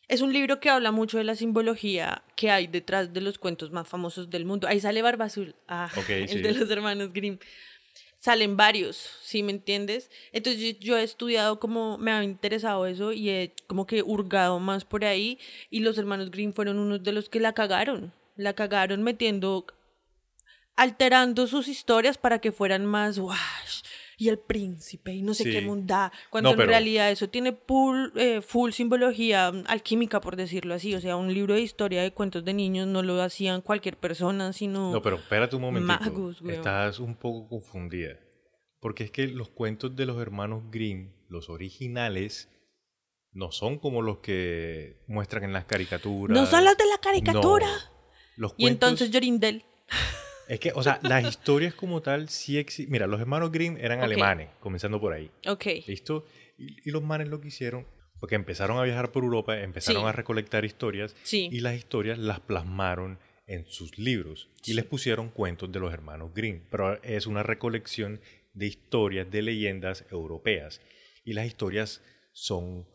[0.08, 3.72] Es un libro que habla mucho de la simbología que hay detrás de los cuentos
[3.72, 4.68] más famosos del mundo.
[4.68, 6.40] Ahí sale Barba Azul, ah, el sí.
[6.42, 7.38] de los hermanos Grimm.
[8.20, 10.12] Salen varios, ¿sí me entiendes?
[10.34, 14.84] Entonces yo, he estudiado como me ha interesado eso y he como que hurgado más
[14.84, 18.14] por ahí y los hermanos Grimm fueron unos de los que la cagaron.
[18.36, 19.66] La cagaron metiendo
[20.76, 23.84] alterando sus historias para que fueran más wash
[24.20, 25.52] y el príncipe y no sé Sí.
[25.52, 30.36] qué munda cuando No, en pero- realidad eso tiene full, eh, full simbología alquímica por
[30.36, 33.62] decirlo así o sea un libro de historia de cuentos de niños no lo hacían
[33.62, 36.00] cualquier persona sino No, pero espérate un momentito.
[36.00, 36.56] Magos, weón.
[36.56, 38.20] Estás un poco confundida.
[38.82, 42.50] Porque es que los cuentos de los hermanos Grimm, los originales,
[43.32, 46.38] no son como los que muestran en las caricaturas.
[46.38, 47.68] No son los de la caricatura.
[47.68, 47.74] No.
[48.38, 49.64] Los Y cuentos- entonces Jorindel.
[50.50, 52.92] Es que, o sea, las historias como tal sí existen.
[52.92, 55.30] Mira, los hermanos Grimm eran alemanes, comenzando por ahí.
[55.48, 55.66] Ok.
[55.88, 56.26] ¿Listo?
[56.58, 57.86] Y, y los manes lo que hicieron
[58.16, 60.08] fue que empezaron a viajar por Europa, empezaron Sí.
[60.10, 61.48] a recolectar historias Sí.
[61.52, 66.32] y las historias las plasmaron en sus libros y les pusieron cuentos de los hermanos
[66.34, 66.62] Grimm.
[66.70, 68.20] Pero es una recolección
[68.54, 70.82] de historias, de leyendas europeas.
[71.24, 72.02] Y las historias
[72.34, 72.88] son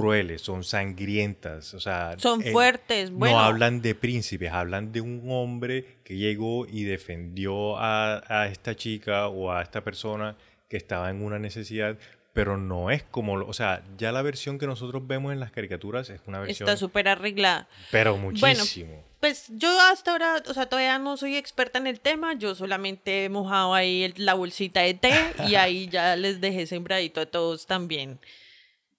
[0.00, 2.14] crueles, son sangrientas, o sea...
[2.18, 3.10] Son eh, fuertes.
[3.10, 8.46] Bueno, no hablan de príncipes, hablan de un hombre que llegó y defendió a, a
[8.48, 10.36] esta chica o a esta persona
[10.68, 11.96] que estaba en una necesidad,
[12.32, 15.50] pero no es como, lo- o sea, ya la versión que nosotros vemos en las
[15.52, 17.68] caricaturas es una versión, está súper arreglada.
[17.90, 18.28] pero Bueno,
[18.60, 19.04] muchísimo.
[19.20, 23.24] Pues yo hasta ahora, o sea, todavía no soy experta en el tema, yo solamente
[23.24, 25.14] he mojado ahí el- la bolsita de té
[25.48, 28.18] y ahí ya les dejé sembradito a todos también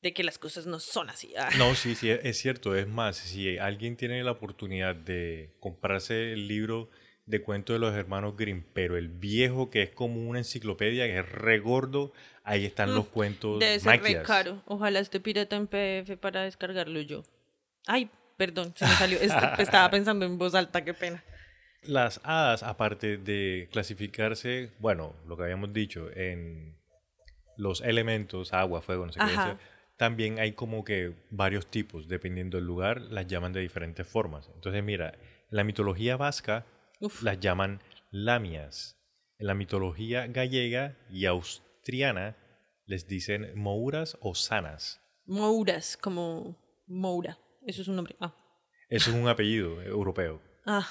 [0.02, 1.34] de que las cosas no son así.
[1.38, 1.50] Ah.
[1.58, 2.76] No, sí, sí, es cierto.
[2.76, 6.90] Es más, si alguien tiene la oportunidad de comprarse el libro
[7.26, 11.20] de cuentos de los hermanos Grimm, pero el viejo que es como una enciclopedia, que
[11.20, 14.64] es re gordo, ahí están los cuentos Debe ser re caro.
[14.66, 17.24] Ojalá esté pirata en PDF para descargarlo yo.
[17.86, 19.20] Ay, perdón, se me salió.
[19.20, 21.24] Este- estaba pensando en voz alta, qué pena.
[21.82, 26.78] Las hadas, aparte de clasificarse, bueno, lo que habíamos dicho, en
[27.58, 29.60] los elementos, agua, fuego, no sé qué, Ajá.
[29.98, 34.50] También hay como que varios tipos, dependiendo del lugar, las llaman de diferentes formas.
[34.54, 35.10] Entonces, mira,
[35.50, 36.66] en la mitología vasca
[37.00, 37.24] Uf.
[37.24, 37.82] las llaman
[38.12, 38.96] lamias.
[39.40, 42.36] En la mitología gallega y austriana
[42.86, 45.02] les dicen mouras o sanas.
[45.26, 46.56] Mouras, como
[46.88, 47.38] Moura.
[47.66, 48.16] Eso es un nombre.
[48.20, 48.34] Ah.
[48.90, 50.42] Eso es un apellido europeo.
[50.66, 50.88] Ah,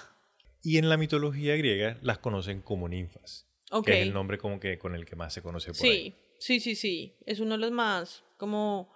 [0.62, 3.46] Y en la mitología griega las conocen como ninfas.
[3.84, 6.14] que es el nombre como que con el que más se conoce por ahí.
[6.38, 7.16] Sí, sí, sí, sí.
[7.24, 8.92] Es uno de los más como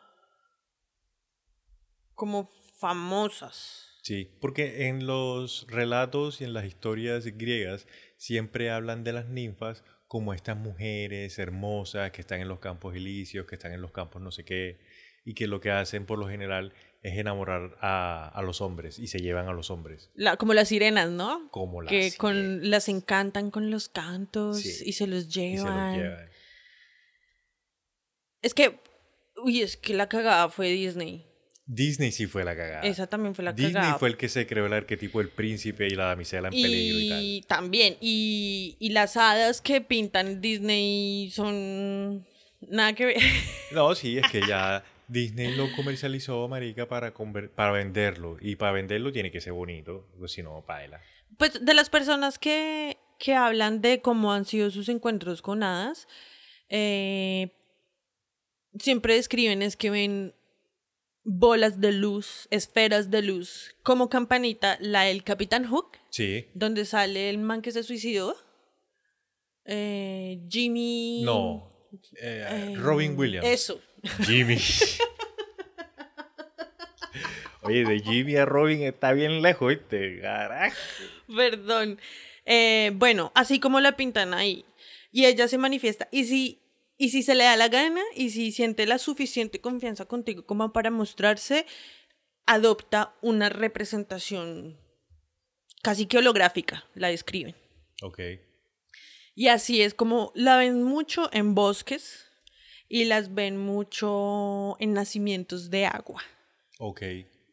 [2.20, 3.98] como famosas.
[4.02, 7.86] Sí, porque en los relatos y en las historias griegas
[8.18, 13.46] siempre hablan de las ninfas como estas mujeres hermosas que están en los campos elíseos,
[13.46, 14.80] que están en los campos no sé qué,
[15.24, 19.06] y que lo que hacen por lo general es enamorar a, a los hombres y
[19.06, 20.10] se llevan a los hombres.
[20.14, 21.48] La, como las sirenas, ¿no?
[21.50, 22.18] Como las que sirenas.
[22.18, 24.84] con las encantan con los cantos Sí.
[24.86, 25.92] y se los Y se llevan.
[25.96, 26.30] los llevan.
[28.42, 28.80] Es que,
[29.42, 31.26] uy, es que la cagada fue Disney.
[31.72, 32.80] Disney sí fue la cagada.
[32.80, 33.98] Esa también fue la Disney cagada.
[33.98, 37.08] fue el que se creó el arquetipo del príncipe y la damisela en peligro y
[37.08, 37.22] tal.
[37.22, 42.26] Y también, y, y las hadas que pintan Disney son
[42.60, 43.16] nada que ver.
[43.72, 47.14] No, sí, es que ya Disney lo comercializó, marica, para,
[47.54, 48.36] para venderlo.
[48.40, 51.00] Y para venderlo tiene que ser bonito, pues si no, paela.
[51.38, 56.08] Pues de las personas que, que hablan de cómo han sido sus encuentros con hadas,
[56.68, 57.52] eh,
[58.76, 60.34] siempre describen es que ven
[61.38, 66.46] bolas de luz, esferas de luz, como campanita, la del Capitán Hook, Sí.
[66.54, 68.36] donde sale el man que se suicidó.
[69.64, 71.22] Eh, Jimmy.
[71.24, 71.70] No.
[72.20, 73.46] eh, eh, Robin Williams.
[73.46, 73.80] Eso.
[74.24, 74.58] Jimmy.
[77.62, 80.20] Oye, de Jimmy a Robin está bien lejos, ¿viste?
[80.20, 80.76] Carajo.
[81.34, 82.00] Perdón.
[82.46, 84.64] Eh, bueno, así como la pintan ahí.
[85.12, 86.08] Y ella se manifiesta.
[86.10, 86.58] Y si,
[87.00, 90.70] y si se le da la gana y si siente la suficiente confianza contigo como
[90.70, 91.64] para mostrarse,
[92.44, 94.78] adopta una representación
[95.82, 97.56] casi que holográfica, la describen.
[98.02, 98.20] Ok.
[99.34, 102.26] Y así es como la ven mucho en bosques
[102.86, 106.22] y las ven mucho en nacimientos de agua,
[106.78, 107.00] Ok.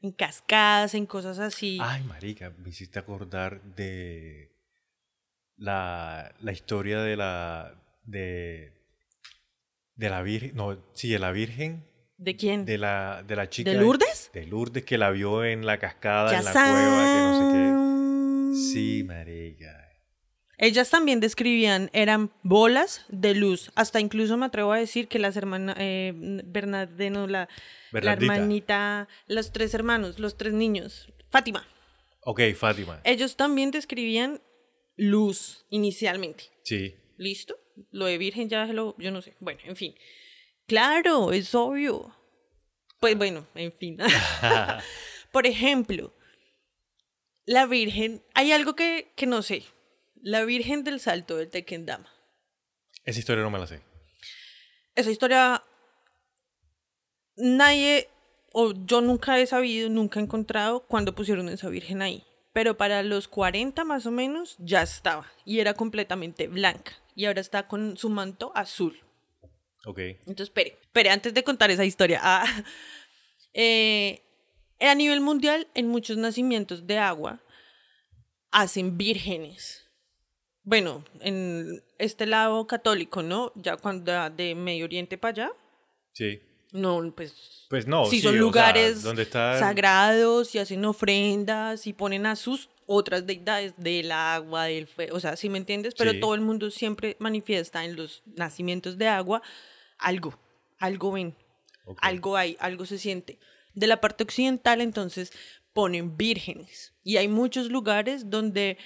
[0.01, 1.77] en cascadas, en cosas así.
[1.81, 4.51] Ay, marica, me hiciste acordar de
[5.55, 8.76] la, la historia de la de
[9.97, 11.85] de la Virgen, no, sí, de la Virgen,
[12.17, 12.65] ¿De quién?
[12.65, 14.31] de la de la chica ¿De Lourdes?
[14.33, 18.63] de Lourdes que la vio en la cascada, Ya en la cueva, que no sé
[18.63, 18.73] qué.
[18.73, 19.83] Sí, marica.
[20.59, 23.71] Ellas también describían, eran bolas de luz.
[23.75, 27.47] Hasta incluso me atrevo a decir que las hermanas, eh, la,
[27.91, 31.67] la hermanita, los tres hermanos, los tres niños, Fátima.
[32.21, 32.99] Ok, Fátima.
[33.03, 34.41] Ellos también describían
[34.95, 36.45] luz inicialmente.
[36.63, 36.95] Sí.
[37.17, 37.55] ¿Listo?
[37.91, 39.35] Lo de virgen ya lo, yo no sé.
[39.39, 39.95] Bueno, en fin.
[40.65, 42.15] Claro, es obvio.
[42.99, 43.97] Pues bueno, en fin.
[45.31, 46.13] Por ejemplo,
[47.45, 49.63] la virgen, hay algo que, que no sé.
[50.21, 52.11] La virgen del salto del Tequendama.
[53.05, 53.81] Esa historia no me la sé.
[54.95, 55.63] Esa historia
[57.37, 58.09] nadie,
[58.51, 62.26] o yo nunca he sabido, nunca he encontrado cuando pusieron esa virgen ahí.
[62.57, 67.39] Pero para los 40 más o menos ya estaba y era completamente blanca y ahora
[67.39, 68.99] está con su manto azul.
[69.85, 69.99] Ok.
[69.99, 72.19] Entonces, espere, espere, antes de contar esa historia.
[72.23, 72.47] Ah,
[73.53, 74.23] eh,
[74.79, 77.43] a nivel mundial, en muchos nacimientos de agua,
[78.49, 79.87] hacen vírgenes.
[80.63, 83.51] Bueno, en este lado católico, ¿no?
[83.53, 85.51] Ya cuando de Medio Oriente para allá,
[86.13, 86.41] Sí.
[86.71, 87.65] No, pues...
[87.69, 92.69] Pues no, sí, son sea, lugares donde sagrados y hacen ofrendas y ponen a sus
[92.85, 95.93] otras deidades del agua, del fuego, o sea, ¿sí me entiendes?
[95.97, 96.19] Pero Sí.
[96.21, 99.41] todo el mundo siempre manifiesta en los nacimientos de agua
[99.97, 100.39] algo,
[100.77, 101.35] algo ven,
[101.97, 103.37] algo hay, algo se siente.
[103.73, 105.33] De la parte occidental, entonces,
[105.73, 106.93] ponen vírgenes.
[107.03, 108.77] Y hay muchos lugares donde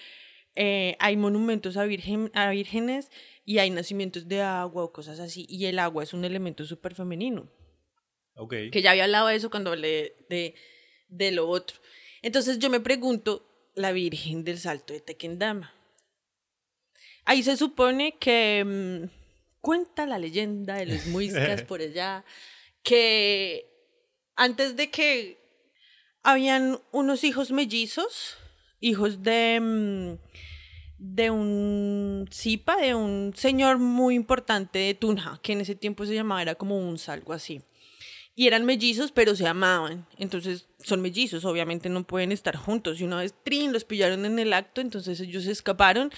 [0.56, 3.10] eh, hay monumentos a, virgen, a vírgenes
[3.46, 5.46] y hay nacimientos de agua o cosas así.
[5.48, 7.48] Y el agua es un elemento súper femenino.
[8.72, 10.56] Que ya había hablado de eso cuando hablé de,
[11.10, 11.78] de lo otro.
[12.22, 15.74] Entonces yo me pregunto, la Virgen del Salto de Tequendama.
[17.26, 19.10] Ahí se supone que mm,
[19.62, 22.26] cuenta la leyenda de los muiscas por allá,
[22.84, 23.68] que
[24.36, 25.40] antes de que
[26.24, 28.38] habían unos hijos mellizos,
[28.80, 30.14] hijos de, mm,
[30.98, 36.16] de un Zipa, de un señor muy importante de Tunja, que en ese tiempo se
[36.16, 37.62] llamaba, era como un algo así.
[38.36, 40.08] Y eran mellizos, pero se amaban.
[40.18, 43.02] Entonces, son mellizos, obviamente no pueden estar juntos.
[43.02, 46.12] Y una vez, trin, los pillaron en el acto, entonces ellos se escaparon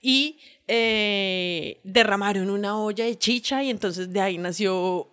[0.00, 5.08] y eh, derramaron una olla de chicha y entonces de ahí nació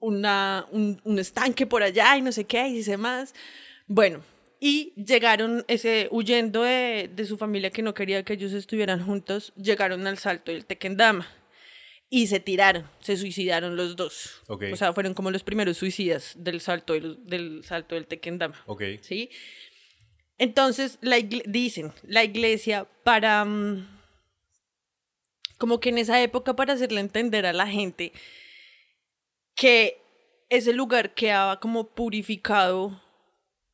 [0.00, 3.34] una, un, un estanque por allá y no sé qué, y dice más.
[3.86, 4.22] Bueno,
[4.58, 9.52] y llegaron, ese, huyendo de, de su familia que no quería que ellos estuvieran juntos,
[9.56, 11.26] llegaron al salto del Tequendama
[12.10, 14.42] y se tiraron, se suicidaron los dos.
[14.48, 14.64] Ok.
[14.72, 18.60] O sea, fueron como los primeros suicidas del salto del, del salto del Tequendama.
[18.66, 18.82] Ok.
[19.00, 19.30] ¿Sí?
[20.36, 23.44] Entonces, la dicen, la iglesia para...
[23.44, 24.00] mm,
[25.56, 28.12] como que en esa época para hacerle entender a la gente
[29.54, 29.98] que
[30.48, 33.00] ese lugar quedaba como purificado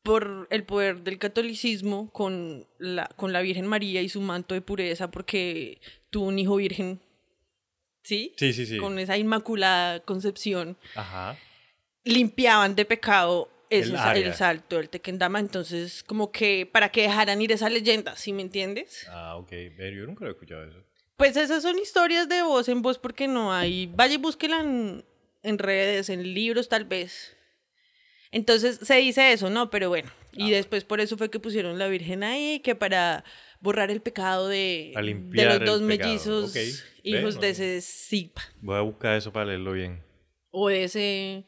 [0.03, 4.61] por el poder del catolicismo con la, con la Virgen María y su manto de
[4.61, 7.01] pureza porque tuvo un hijo virgen,
[8.07, 8.33] ¿sí?
[8.37, 8.77] Sí, sí, sí.
[8.77, 11.37] Con esa inmaculada concepción Ajá.
[12.05, 17.51] limpiaban de pecado El el, salto del Tequendama, entonces como que para que dejaran ir
[17.51, 19.05] esa leyenda, ¿sí me entiendes?
[19.09, 19.51] Ah, ok.
[19.51, 20.81] Yo nunca lo he escuchado eso.
[21.17, 25.03] Pues esas son historias de voz en voz porque no hay, vaya y búsquela en,
[25.43, 27.35] en redes, en libros tal vez.
[28.31, 29.69] Entonces se dice eso, ¿no?
[29.69, 33.25] Pero bueno, y después por eso fue que pusieron la Virgen ahí, que para
[33.59, 36.55] borrar el pecado de, de los dos mellizos
[37.03, 38.41] hijos de ese Zipa.
[38.61, 40.03] Voy a buscar eso para leerlo bien.
[40.51, 41.45] O de ese,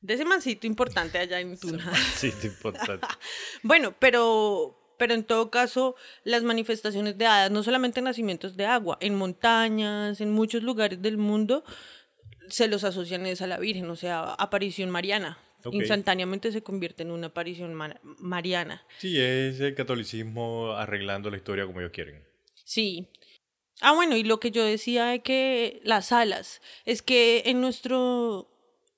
[0.00, 1.92] de ese mancito importante allá en Tuna.
[2.22, 3.06] Es importante.
[3.62, 8.66] Bueno, pero, pero en todo caso, las manifestaciones de hadas, no solamente en nacimientos de
[8.66, 11.64] agua, en montañas, en muchos lugares del mundo,
[12.48, 15.38] se los asocian es a la Virgen, o sea, aparición mariana.
[15.72, 18.84] Instantáneamente se convierte en una aparición mar- mariana.
[18.98, 22.24] Sí, es el catolicismo arreglando la historia como ellos quieren.
[22.64, 23.08] Sí.
[23.80, 28.48] Ah, bueno, y lo que yo decía de que las alas, es que en nuestro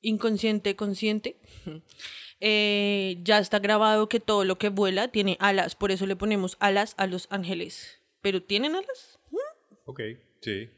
[0.01, 1.37] inconsciente consciente
[2.41, 6.57] eh, ya está grabado que todo lo que vuela tiene alas, por eso le ponemos
[6.61, 8.01] alas a los ángeles.
[8.21, 9.19] ¿Pero tienen alas?
[9.85, 10.01] Ok,
[10.41, 10.71] sí.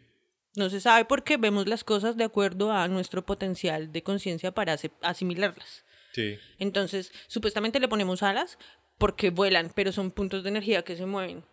[0.56, 4.52] No se sabe por qué vemos las cosas de acuerdo a nuestro potencial de conciencia
[4.52, 5.84] para asimilarlas.
[6.12, 6.38] Sí.
[6.58, 8.58] Entonces, supuestamente le ponemos alas
[8.98, 11.44] porque vuelan, pero son puntos de energía que se mueven.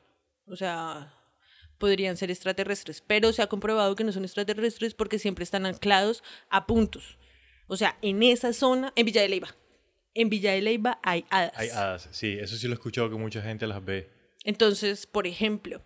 [0.45, 1.15] O sea,
[1.79, 6.23] podrían ser extraterrestres, pero se ha comprobado que no son extraterrestres porque siempre están anclados
[6.49, 7.17] a puntos.
[7.67, 9.55] O sea, en esa zona, en Villa de Leyva.
[10.13, 11.53] En Villa de Leyva hay hadas.
[11.55, 12.09] Hay hadas.
[12.11, 14.09] Sí, eso sí lo he escuchado que mucha gente las ve.
[14.43, 15.81] Entonces, por ejemplo,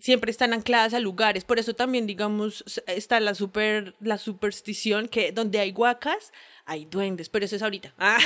[0.00, 1.44] siempre están ancladas a lugares.
[1.44, 6.32] Por eso también, digamos, está la super, la superstición que donde hay huacas,
[6.64, 7.94] hay duendes, pero eso es ahorita.
[7.98, 8.18] Ah.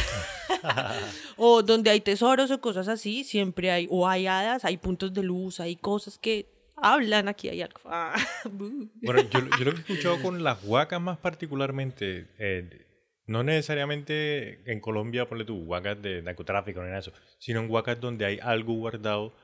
[1.36, 5.22] o donde hay tesoros o cosas así, siempre hay, o hay hadas, hay puntos de
[5.22, 7.80] luz, hay cosas que hablan, aquí hay algo.
[7.84, 8.14] Ah,
[8.50, 8.90] bu.
[9.02, 12.86] Bueno, yo, yo lo he escuchado con las huacas más particularmente, eh,
[13.26, 18.00] no necesariamente en Colombia, ponle tú, huacas de narcotráfico, no es eso, sino en huacas
[18.00, 19.34] donde hay algo guardado,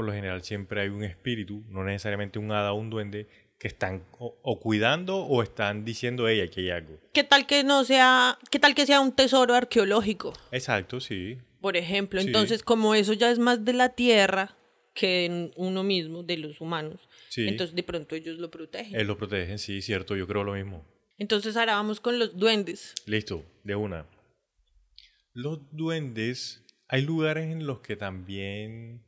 [0.00, 3.26] por lo general siempre hay un espíritu, no necesariamente un hada o un duende,
[3.58, 6.98] que están o, o cuidando o están diciendo ella que hay algo.
[7.12, 10.32] ¿Qué tal que no sea, qué tal que sea un tesoro arqueológico?
[10.52, 11.36] Exacto, sí.
[11.60, 12.18] por ejemplo.
[12.22, 12.28] Sí.
[12.28, 14.56] Entonces, como eso ya es más de la tierra
[14.94, 17.46] que en uno mismo, de los humanos, Sí.
[17.46, 18.98] entonces de pronto ellos lo protegen.
[18.98, 20.82] Él lo protegen, sí, cierto, yo creo lo mismo.
[21.18, 22.94] Entonces ahora vamos con los duendes.
[23.04, 24.06] Listo, de una.
[25.34, 29.02] Los duendes, hay lugares en los que también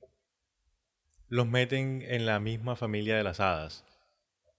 [1.33, 3.87] los meten en la misma familia de las hadas.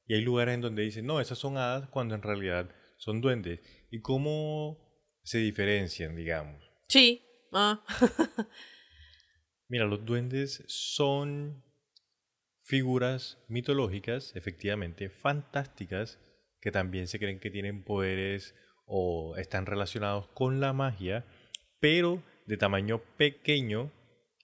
[0.07, 3.59] Y hay lugares en donde dicen, no, esas son hadas cuando en realidad son duendes.
[3.91, 4.79] ¿Y cómo
[5.21, 6.67] se diferencian, digamos?
[6.87, 7.21] Sí.
[7.51, 7.83] Ah.
[9.67, 11.63] Mira, los duendes son
[12.63, 16.19] figuras mitológicas, efectivamente, fantásticas,
[16.59, 18.55] que también se creen que tienen poderes
[18.87, 21.23] o están relacionados con la magia,
[21.79, 23.91] pero de tamaño pequeño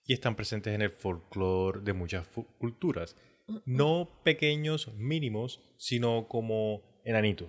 [0.09, 2.25] y están presentes en el folclore de muchas
[2.57, 3.15] culturas.
[3.65, 7.47] No pequeños mínimos, sino como enanitos.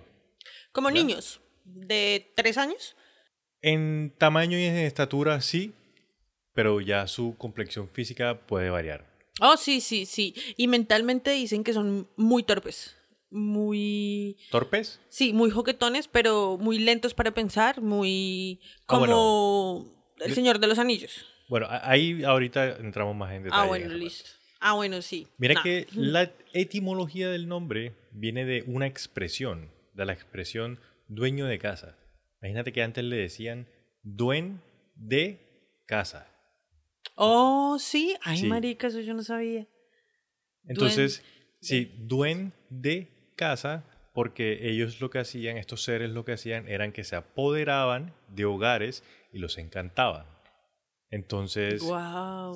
[0.71, 2.95] Como niños de tres años.
[3.63, 5.73] En tamaño y en estatura sí,
[6.53, 9.11] pero ya su complexión física puede variar.
[9.39, 10.35] Oh, sí, sí, sí.
[10.55, 12.95] Y mentalmente dicen que son muy torpes.
[13.31, 14.37] Muy...
[14.51, 14.99] ¿Torpes?
[15.09, 18.59] Sí, muy joquetones, pero muy lentos para pensar, muy...
[18.81, 21.25] Ah, como el Señor de los Anillos.
[21.51, 23.61] Bueno, ahí ahorita entramos más en detalle.
[23.61, 24.29] Ah, bueno, listo.
[24.61, 25.27] Ah, bueno, sí.
[25.37, 31.59] Mira que la etimología del nombre viene de una expresión, de la expresión dueño de
[31.59, 31.97] casa.
[32.41, 33.67] Imagínate que antes le decían
[34.01, 34.61] duen
[34.95, 35.41] de
[35.87, 36.25] casa.
[37.15, 38.15] Oh, sí.
[38.21, 39.67] Ay, marica, eso yo no sabía.
[40.63, 41.21] Entonces,
[41.59, 43.83] sí, duen de casa,
[44.13, 48.45] porque ellos lo que hacían, estos seres lo que hacían, eran que se apoderaban de
[48.45, 50.30] hogares y los encantaban.
[51.11, 51.83] Entonces,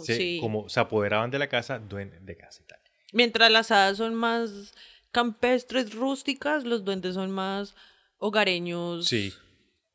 [0.04, 2.80] se, como se apoderaban de la casa, duendes de casa y tal.
[3.12, 4.74] Mientras las hadas son más
[5.12, 7.76] campestres, rústicas, los duendes son más
[8.18, 9.34] hogareños, sí.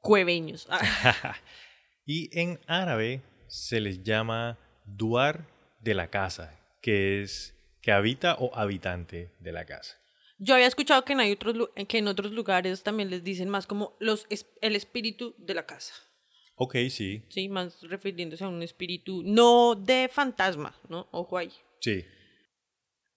[0.01, 0.68] cueveños.
[2.07, 5.46] y en árabe se les llama duar
[5.81, 9.99] de la casa, que es que habita o habitante de la casa.
[10.38, 13.66] Yo había escuchado que en, hay otros, que en otros lugares también les dicen más
[13.66, 14.27] como los,
[14.61, 15.94] el espíritu de la casa.
[16.62, 17.23] Ok, sí.
[17.31, 21.09] Sí, más refiriéndose a un espíritu, no de fantasma, ¿no?
[21.11, 21.51] Ojo ahí.
[21.81, 22.05] Sí.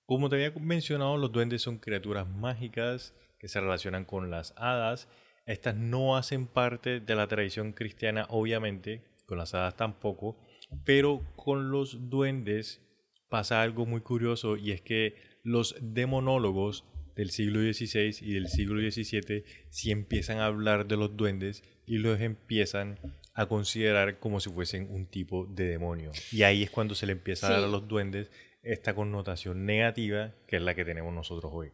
[0.05, 5.09] Como te había mencionado, los duendes son criaturas mágicas que se relacionan con las hadas.
[5.45, 10.37] Estas no hacen parte de la tradición cristiana, obviamente, con las hadas tampoco,
[10.85, 12.79] pero con los duendes
[13.27, 16.85] pasa algo muy curioso y es que los demonólogos
[17.17, 21.97] del siglo XVI y del siglo XVII sí empiezan a hablar de los duendes y
[21.97, 22.97] los empiezan
[23.33, 26.11] a considerar como si fuesen un tipo de demonio.
[26.31, 28.29] Y ahí es cuando se le empieza a dar a los duendes
[28.61, 31.71] esta connotación negativa que es la que tenemos nosotros hoy.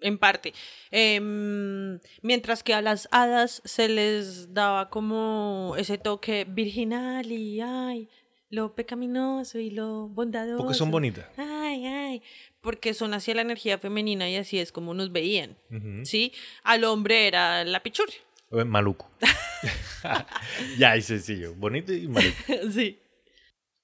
[0.00, 0.52] En parte.
[0.92, 8.08] Em, mientras que a las hadas se les daba como ese toque virginal y ay,
[8.50, 10.58] lo pecaminoso y lo bondadoso.
[10.58, 11.26] Porque son bonitas.
[11.36, 12.22] Ay, ay.
[12.60, 15.56] Porque son hacia la energía femenina y así es como nos veían.
[16.04, 16.32] ¿Sí?
[16.62, 18.18] Al hombre era la pichurria.
[18.50, 19.10] Maluco.
[20.78, 21.54] ya, es sencillo.
[21.54, 22.36] Bonito y maluco.
[22.72, 22.98] sí.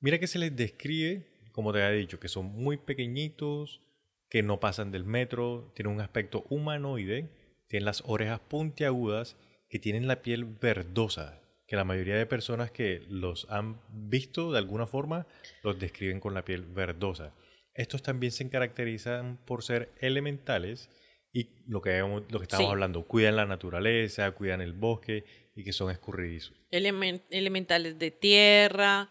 [0.00, 3.80] Mira que se les describe, como te había dicho, que son muy pequeñitos,
[4.28, 7.30] que no pasan del metro, tienen un aspecto humanoide,
[7.68, 9.36] tienen las orejas puntiagudas,
[9.68, 14.58] que tienen la piel verdosa, que la mayoría de personas que los han visto de
[14.58, 15.26] alguna forma
[15.62, 17.34] los describen con la piel verdosa.
[17.74, 20.90] Estos también se caracterizan por ser elementales
[21.32, 25.24] y lo que, lo que estábamos hablando, cuidan la naturaleza, cuidan el bosque
[25.56, 26.56] y que son escurridizos.
[26.70, 29.08] elementales de tierra.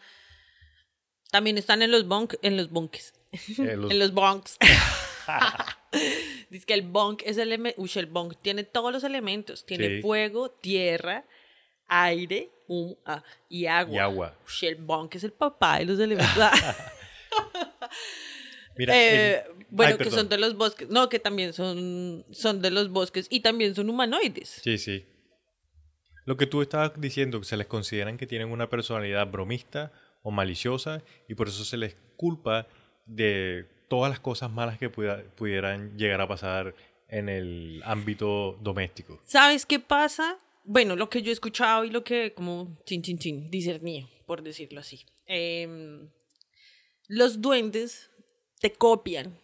[1.31, 3.13] También están en los bunk, en los bunks.
[3.57, 4.57] en los bunks.
[6.49, 11.25] Dice que el bunk es el el bunk tiene todos los elementos, tiene fuego, tierra,
[11.87, 12.51] aire,
[13.05, 13.95] ah, y agua.
[13.95, 14.37] Y agua.
[14.61, 16.35] el bunk es el papá de los elementos.
[18.75, 20.89] Mira, eh, bueno, que son de los bosques.
[20.89, 24.61] No, que también son, son de los bosques y también son humanoides.
[24.63, 25.05] Sí, sí.
[26.25, 31.03] Lo que tú estabas diciendo, se les consideran que tienen una personalidad bromista o maliciosa
[31.27, 32.67] y por eso se les culpa
[33.05, 36.73] de todas las cosas malas que pudieran llegar a pasar
[37.09, 39.21] en el ámbito doméstico.
[39.23, 40.37] ¿Sabes qué pasa?
[40.63, 44.41] Bueno, lo que yo he escuchado y lo que como chin chin chin discerní, por
[44.41, 45.05] decirlo así.
[45.25, 46.09] Em,
[47.07, 48.09] los duendes
[48.59, 49.37] te copian,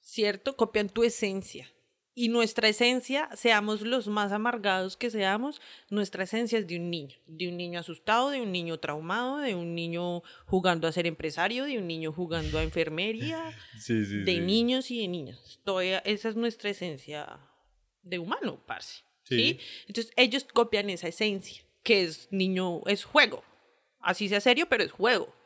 [0.00, 0.56] ¿cierto?
[0.56, 1.70] Copian tu esencia.
[2.18, 5.60] Y nuestra esencia, seamos los más amargados que seamos,
[5.90, 9.54] nuestra esencia es de un niño, de un niño asustado, de un niño traumado, de
[9.54, 13.54] un niño jugando a ser empresario, de un niño jugando a enfermería,
[13.86, 15.60] de niños y de niñas.
[16.04, 17.38] esa es nuestra esencia
[18.02, 19.02] de humano, parce.
[19.24, 19.58] ¿sí?
[19.86, 23.44] Entonces ellos copian esa esencia, que es niño, es juego.
[24.00, 25.36] Así sea serio, pero es juego.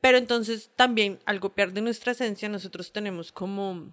[0.00, 3.92] Pero entonces también al copiar de nuestra esencia nosotros tenemos como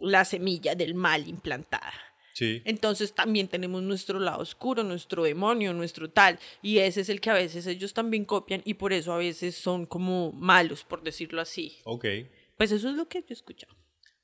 [0.00, 1.92] la semilla del mal implantada.
[2.34, 2.62] Sí.
[2.64, 6.38] Entonces también tenemos nuestro lado oscuro, nuestro demonio, nuestro tal.
[6.62, 9.54] Y ese es el que a veces ellos también copian y por eso a veces
[9.54, 11.78] son como malos, por decirlo así.
[11.84, 12.06] Ok.
[12.56, 13.74] Pues eso es lo que yo he escuchado.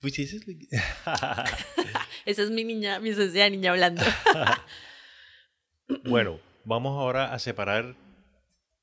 [0.00, 0.66] Pues ese es lo que-
[2.26, 4.02] Esa es mi niña, mi esencia de niña hablando.
[6.04, 7.96] Bueno, vamos ahora a separar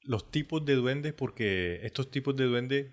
[0.01, 2.87] los tipos de duendes porque estos tipos de duendes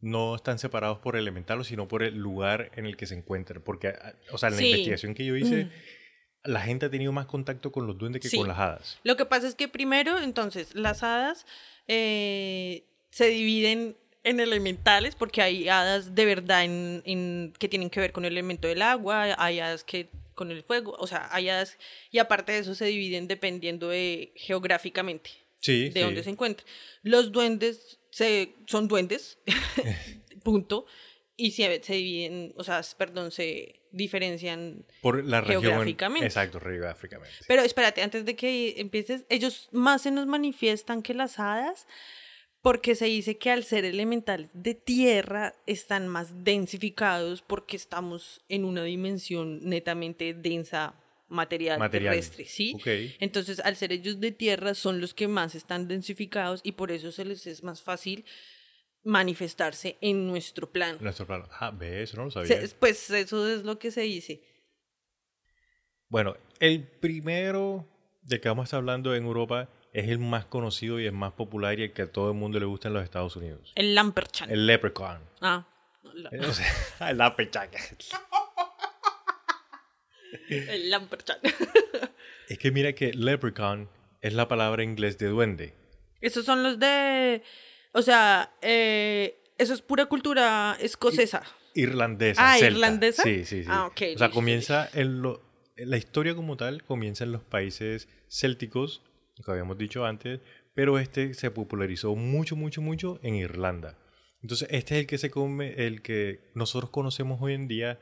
[0.00, 3.62] no están separados por elementales, sino por el lugar en el que se encuentran.
[3.62, 4.66] Porque, ah, o sea, en la Sí.
[4.70, 5.68] investigación que yo hice,
[6.44, 8.36] la gente ha tenido más contacto con los duendes que Sí.
[8.36, 8.98] con las hadas.
[9.02, 11.46] Lo que pasa es que primero, entonces, las hadas
[11.88, 18.00] eh, se dividen en elementales porque hay hadas de verdad en, en- que tienen que
[18.00, 21.48] ver con el elemento del agua, hay hadas que con el fuego, o sea, hay
[21.48, 21.78] hadas
[22.10, 25.30] y aparte de eso se dividen dependiendo de geográficamente
[25.60, 26.00] Sí, de sí.
[26.00, 26.66] dónde se encuentran.
[27.02, 29.38] Los duendes se, son duendes,
[30.42, 30.86] punto,
[31.36, 35.62] y se, se dividen, o sea, perdón, se diferencian Por la región.
[35.62, 36.24] geográficamente.
[36.26, 37.36] Exacto, geográficamente.
[37.46, 41.86] pero espérate, antes de que empieces, ellos más se nos manifiestan que las hadas
[42.62, 48.64] porque se dice que al ser elementales de tierra están más densificados porque estamos en
[48.64, 50.94] una dimensión netamente densa
[51.28, 52.12] material, Material.
[52.14, 52.76] terrestre, ¿sí?
[53.20, 57.10] Entonces, al ser ellos de tierra son los que más están densificados y por eso
[57.12, 58.24] se les es más fácil
[59.02, 60.98] manifestarse en nuestro plano.
[61.00, 61.48] Nuestro plano.
[61.60, 62.60] Ah, ve, eso no lo sabía.
[62.66, 64.40] Se- pues eso es lo que se dice.
[66.08, 67.86] Bueno, el primero
[68.22, 71.32] de que vamos a estar hablando en Europa es el más conocido y el más
[71.32, 73.72] popular y el que a todo el mundo le gusta en los Estados Unidos.
[73.76, 74.50] El Lamperchan.
[74.50, 75.20] El leprechaun.
[75.40, 75.66] Ah,
[76.14, 76.30] la-
[77.10, 77.68] el leprechaun.
[80.48, 81.38] el Lamperchan.
[82.48, 83.88] Es que mira que leprechaun
[84.20, 85.74] es la palabra inglés de duende.
[86.20, 87.42] Esos son los de.
[87.92, 91.42] O sea, eh, eso es pura cultura escocesa.
[91.74, 92.52] Irlandesa.
[92.52, 92.76] Ah, celta.
[92.76, 93.22] ¿irlandesa?
[93.24, 93.68] Sí, sí, sí.
[93.70, 95.42] Ah, ok, O sea, comienza en lo,
[95.76, 99.02] la historia como tal comienza en los países célticos,
[99.44, 100.40] que habíamos dicho antes,
[100.74, 103.98] pero este se popularizó mucho, mucho, mucho en Irlanda.
[104.42, 107.98] Entonces, este es el que se come, el que nosotros conocemos hoy en día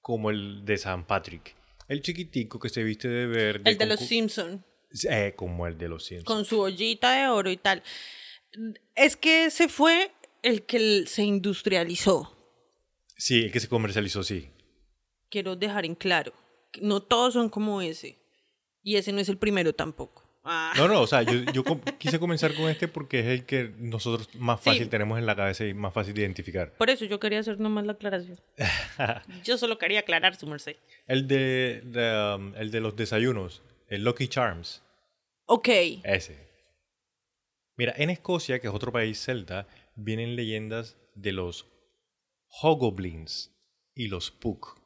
[0.00, 1.54] como el de San Patrick.
[1.88, 3.70] El chiquitico que se viste de verde.
[3.70, 4.64] El de los cu- Simpson
[5.10, 6.24] Eh, como el de los Simpsons.
[6.26, 7.82] con su ollita de oro y tal.
[8.94, 10.12] Es que ese fue
[10.42, 12.30] el que se industrializó.
[13.16, 14.50] Sí, el que se comercializó, sí.
[15.30, 16.32] Quiero dejar en claro.
[16.80, 18.18] No todos son como ese.
[18.82, 20.23] Y ese no es el primero tampoco.
[20.46, 20.74] Ah.
[20.76, 23.72] No, no, o sea, yo, yo com- quise comenzar con este porque es el que
[23.78, 24.70] nosotros más Sí.
[24.70, 26.72] fácil tenemos en la cabeza y más fácil de identificar.
[26.74, 28.38] Por eso yo quería hacer nomás la aclaración.
[29.44, 30.76] yo solo quería aclarar su merced.
[31.06, 34.82] El de, de, um, el de los desayunos, el Lucky Charms,
[35.46, 35.68] Ok.
[36.04, 36.36] ese.
[37.76, 39.66] Mira, en Escocia, que es otro país celta,
[39.96, 41.66] vienen leyendas de los
[42.48, 43.50] Hobgoblins
[43.94, 44.78] y los Puck.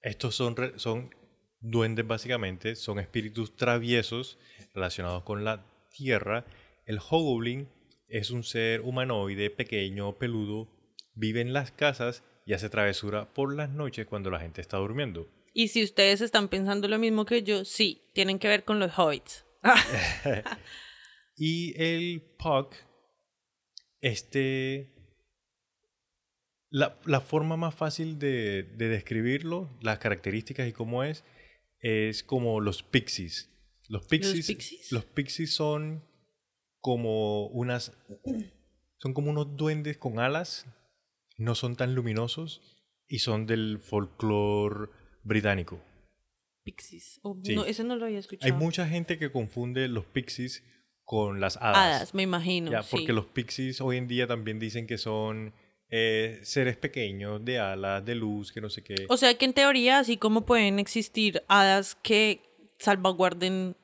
[0.00, 1.14] Estos son, son
[1.62, 4.38] duendes básicamente, son espíritus traviesos
[4.74, 6.44] relacionados con la tierra.
[6.84, 7.68] El Hobgoblin
[8.08, 10.68] es un ser humanoide pequeño, peludo,
[11.14, 15.28] vive en las casas y hace travesura por las noches cuando la gente está durmiendo.
[15.54, 18.98] Y si ustedes están pensando lo mismo que yo, sí, tienen que ver con los
[18.98, 19.44] hobbits.
[21.36, 22.74] Y el Puck,
[24.00, 24.92] este.
[26.70, 31.22] La, la forma más fácil de, de describirlo, las características y cómo es,
[31.82, 33.50] es como los pixies.
[33.88, 34.92] Los pixies, pixies?
[34.92, 36.02] los pixies son
[36.80, 37.92] como unas.
[38.98, 40.66] Son como unos duendes con alas,
[41.36, 42.62] no son tan luminosos
[43.08, 44.90] y son del folclore
[45.24, 45.82] británico.
[46.62, 47.18] Pixies.
[47.22, 47.56] Oh, Sí.
[47.82, 48.52] No, lo había escuchado.
[48.52, 50.62] Hay mucha gente que confunde los pixies
[51.04, 51.76] con las hadas.
[51.76, 52.70] Hadas, me imagino.
[52.70, 52.90] Ya, sí.
[52.92, 55.52] porque los pixies hoy en día también dicen que son
[55.94, 58.94] eh, seres pequeños, de alas, de luz, que no sé qué.
[59.10, 62.40] O sea que en teoría, así como pueden existir hadas que
[62.78, 63.76] salvaguarden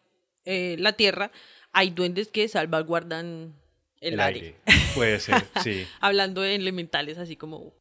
[0.47, 1.31] eh, la tierra,
[1.71, 3.55] hay duendes que salvaguardan
[4.01, 4.55] el, aire.
[4.95, 5.87] Puede ser, sí.
[6.01, 7.75] Hablando de elementales, así como.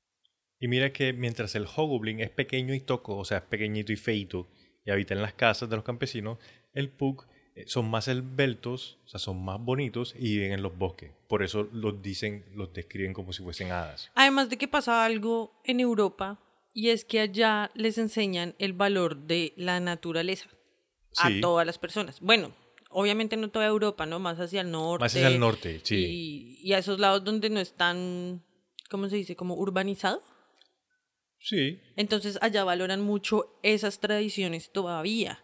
[0.59, 3.95] Y mira que mientras el Hobgoblin es pequeño y toco, o sea, es pequeñito y
[3.95, 4.49] feito,
[4.85, 6.37] y habita en las casas de los campesinos,
[6.73, 10.77] el Puck eh, son más esbeltos, o sea, son más bonitos y viven en los
[10.77, 11.11] bosques.
[11.27, 14.11] Por eso los dicen, los describen como si fuesen hadas.
[14.15, 16.39] Además de que pasa algo en Europa,
[16.73, 20.47] y es que allá les enseñan el valor de la naturaleza
[21.17, 22.19] a todas las personas.
[22.19, 22.53] Bueno,
[22.91, 24.19] obviamente no toda Europa, ¿no?
[24.19, 25.03] Más hacia el norte.
[25.03, 25.95] Más hacia el norte, sí.
[25.95, 28.43] Y, y a esos lados donde no están,
[28.91, 29.35] ¿cómo se dice?
[29.35, 30.21] Como urbanizado.
[31.39, 35.39] Sí, Entonces allá valoran mucho esas tradiciones todavía.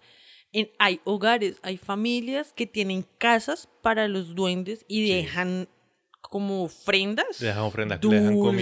[0.53, 5.13] En, hay hogares, hay familias que tienen casas para los duendes y Sí.
[5.13, 5.67] dejan
[6.21, 7.41] como ofrendas.
[7.41, 8.53] le dejan ofrendas, le dejan comida,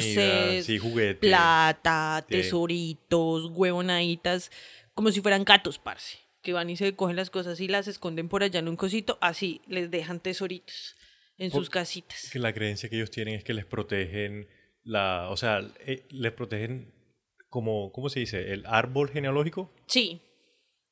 [0.47, 1.19] dulces, sí, juguetes.
[1.19, 2.33] plata, Sí.
[2.35, 4.51] tesoritos, huevonaditas,
[4.93, 8.27] como si fueran gatos, parce, que van y se cogen las cosas y las esconden
[8.29, 10.95] por allá en un cosito, así les dejan tesoritos
[11.37, 12.29] en sus casitas.
[12.31, 14.47] Que la creencia que ellos tienen es que les protegen
[14.83, 16.91] la, o sea, eh, les protegen
[17.49, 18.53] como, ¿cómo se dice?
[18.53, 19.71] El árbol genealógico.
[19.87, 20.21] Sí,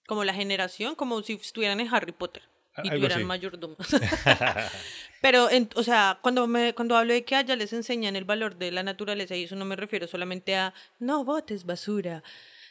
[0.10, 2.42] como la generación, como si estuvieran en Harry Potter
[2.84, 3.78] y tuvieran mayordomos.
[5.22, 8.58] Pero, en- o sea, cuando, me, cuando hablo de que allá les enseñan el valor
[8.58, 12.24] de la naturaleza, y eso no me refiero solamente a no botes basura,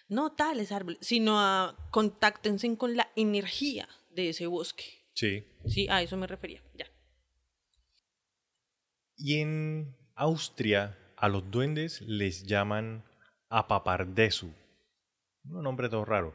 [0.09, 4.85] no tales árboles, sino a contáctense con la energía de ese bosque.
[5.15, 5.45] Sí.
[5.67, 6.87] Sí, a eso me refería, ya.
[9.17, 13.05] Y en Austria a los duendes les llaman
[13.49, 14.53] apapardesu.
[15.45, 16.35] Un nombre todo raro.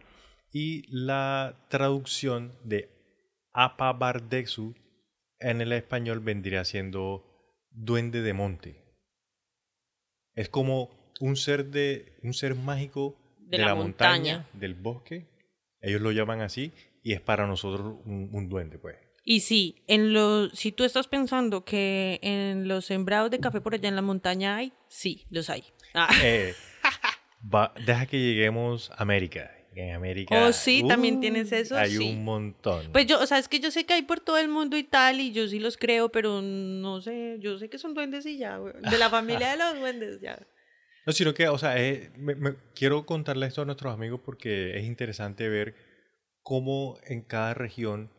[0.54, 2.90] Y la traducción de
[3.54, 4.76] apapardesu
[5.40, 7.26] en el español vendría siendo
[7.72, 8.84] duende de monte.
[10.36, 14.50] Es como un ser de un ser mágico De de, la la, montaña, montaña.
[14.60, 15.28] del bosque.
[15.82, 16.72] Ellos lo llaman así
[17.04, 18.96] y es para nosotros un, un duende, pues.
[19.26, 23.74] Y sí, en los, si tú estás pensando que en los sembrados de café por
[23.74, 25.64] allá en la montaña hay, sí, los hay.
[25.94, 26.10] Ah.
[26.24, 26.54] Eh,
[27.54, 29.52] va- deja que lleguemos a América.
[29.76, 30.46] En América.
[30.48, 32.10] Oh, sí, también tienes eso, Hay sí.
[32.10, 32.92] un montón.
[32.92, 34.84] Pues yo, o sea, es que yo sé que hay por todo el mundo y
[34.84, 38.38] tal, y yo sí los creo, pero no sé, yo sé que son duendes y
[38.38, 38.74] ya, güey.
[38.90, 40.38] De la familia de los duendes, ya.
[41.06, 44.78] No, sino que, o sea, eh, me- me- quiero contarle esto a nuestros amigos porque
[44.78, 45.76] es interesante ver
[46.44, 48.10] cómo en cada región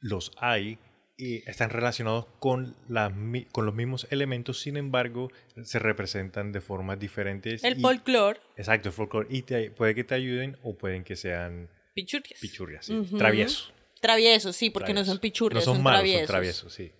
[0.00, 0.78] los hay
[1.20, 2.74] y están relacionados con,
[3.14, 5.30] mi- con los mismos elementos, sin embargo,
[5.62, 7.62] se representan de formas diferentes.
[7.62, 9.26] El folclore, Exacto, el folclore.
[9.30, 12.40] Y te- puede que te ayuden o pueden que sean pichurrias.
[12.40, 13.72] pichurrias, sí, traviesos.
[14.00, 16.20] Traviesos, sí, porque no son pichurrias, No son, son, malos, traviesos.
[16.26, 16.92] son traviesos, sí.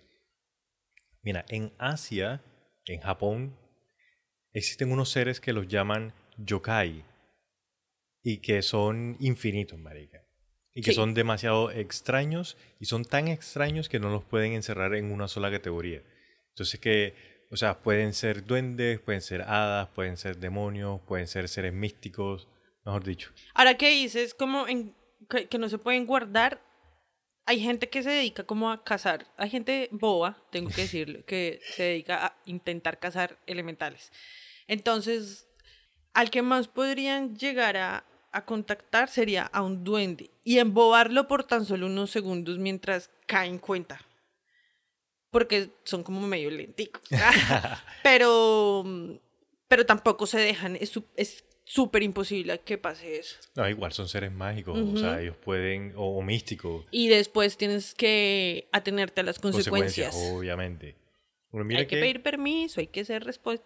[1.23, 2.43] Mira, en Asia,
[2.85, 3.57] en Japón,
[4.53, 7.03] existen unos seres que los llaman yokai
[8.23, 10.20] y que son infinitos, marica.
[10.73, 10.95] Y que Sí.
[10.95, 15.51] son demasiado extraños y son tan extraños que no los pueden encerrar en una sola
[15.51, 16.01] categoría.
[16.49, 17.13] Entonces que,
[17.49, 22.47] o sea, pueden ser duendes, pueden ser hadas, pueden ser demonios, pueden ser seres místicos,
[22.85, 23.31] mejor dicho.
[23.53, 24.95] Ahora que dices como en,
[25.29, 26.61] que, que no se pueden guardar,
[27.45, 31.59] hay gente que se dedica como a cazar, hay gente boba, tengo que decirlo, que
[31.75, 34.11] se dedica a intentar cazar elementales.
[34.67, 35.49] Entonces,
[36.13, 41.43] al que más podrían llegar a, a contactar sería a un duende y embobarlo por
[41.43, 44.01] tan solo unos segundos mientras cae en cuenta.
[45.29, 47.01] Porque son como medio lenticos.
[48.03, 48.83] pero,
[49.67, 53.37] pero tampoco se dejan, es es súper imposible que pase eso.
[53.55, 57.93] No, igual son seres mágicos, o sea, ellos pueden, o, o místicos, Y después tienes
[57.95, 60.13] que atenerte a las consecuencias.
[60.15, 60.95] obviamente.
[61.49, 63.25] Bueno, mira hay que, pedir permiso, hay que ser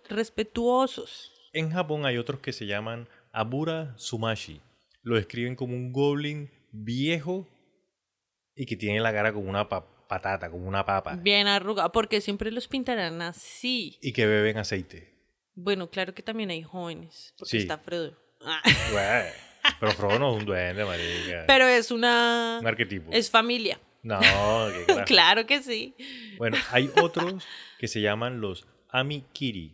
[0.10, 1.32] respetuosos.
[1.54, 4.62] En Japón hay otros que se llaman Abura Sumashi.
[5.02, 7.48] Lo describen como un goblin viejo
[8.56, 11.16] y que tiene la cara como una pa- patata, como una papa.
[11.18, 13.98] Bien arrugado, porque siempre los pintarán así.
[14.02, 15.14] Y que beben aceite.
[15.54, 17.58] Bueno, claro que también hay jóvenes, porque Sí.
[17.58, 18.18] está Frodo.
[18.42, 18.62] Ah.
[19.80, 21.44] Pero Frodo no es un duende, marica.
[21.48, 22.60] Pero es una...
[22.62, 23.12] un arquetipo.
[23.12, 23.80] Es familia.
[24.04, 24.20] No,
[24.88, 25.06] carajo.
[25.06, 25.96] Claro que sí.
[26.38, 27.44] Bueno, hay otros
[27.80, 29.74] que se llaman los Amikiri.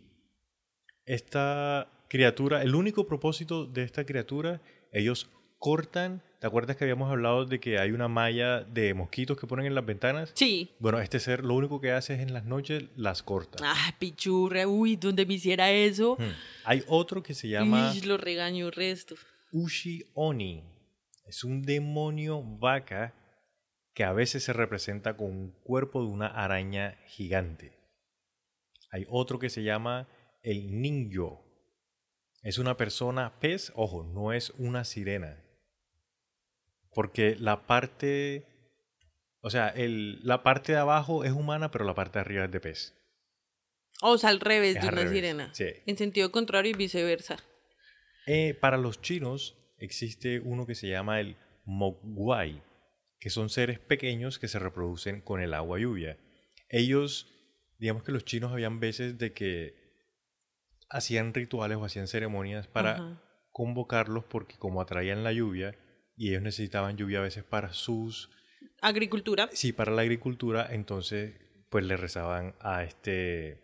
[1.04, 4.60] Esta criatura, el único propósito de esta criatura,
[4.92, 6.22] ellos cortan.
[6.40, 9.74] ¿Te acuerdas que habíamos hablado de que hay una malla de mosquitos que ponen en
[9.74, 10.30] las ventanas?
[10.34, 10.72] Sí.
[10.78, 13.60] Bueno, este ser lo único que hace es en las noches las corta.
[13.64, 16.18] Ah, pichurra, uy, donde me hiciera eso.
[16.18, 16.34] Hmm.
[16.64, 19.14] Hay otro que se llama Uy, lo regaño resto.
[19.50, 20.64] Ushi Oni.
[21.24, 23.14] Es un demonio vaca
[23.94, 27.72] que a veces se representa con un cuerpo de una araña gigante.
[28.90, 30.08] Hay otro que se llama
[30.42, 31.51] el ninjo.
[32.42, 35.42] Es una persona pez, ojo, no es una sirena.
[36.94, 38.46] Porque la parte,
[39.40, 42.50] o sea, el, la parte de abajo es humana, pero la parte de arriba es
[42.50, 42.94] de pez.
[44.02, 45.54] O sea, al revés Es de al una revés, sirena.
[45.54, 45.66] sí.
[45.86, 47.36] En sentido contrario y viceversa.
[48.26, 52.62] Eh, para los chinos existe uno que se llama el mogwai,
[53.20, 56.18] que son seres pequeños que se reproducen con el agua lluvia.
[56.68, 57.28] Ellos,
[57.78, 59.74] digamos que los chinos habían veces de que
[60.92, 63.22] hacían rituales o hacían ceremonias para Ajá.
[63.50, 65.74] convocarlos porque como atraían la lluvia
[66.16, 68.30] y ellos necesitaban lluvia a veces para sus
[68.80, 69.48] Agricultura.
[69.52, 71.34] sí para la agricultura entonces
[71.70, 73.58] pues le rezaban a este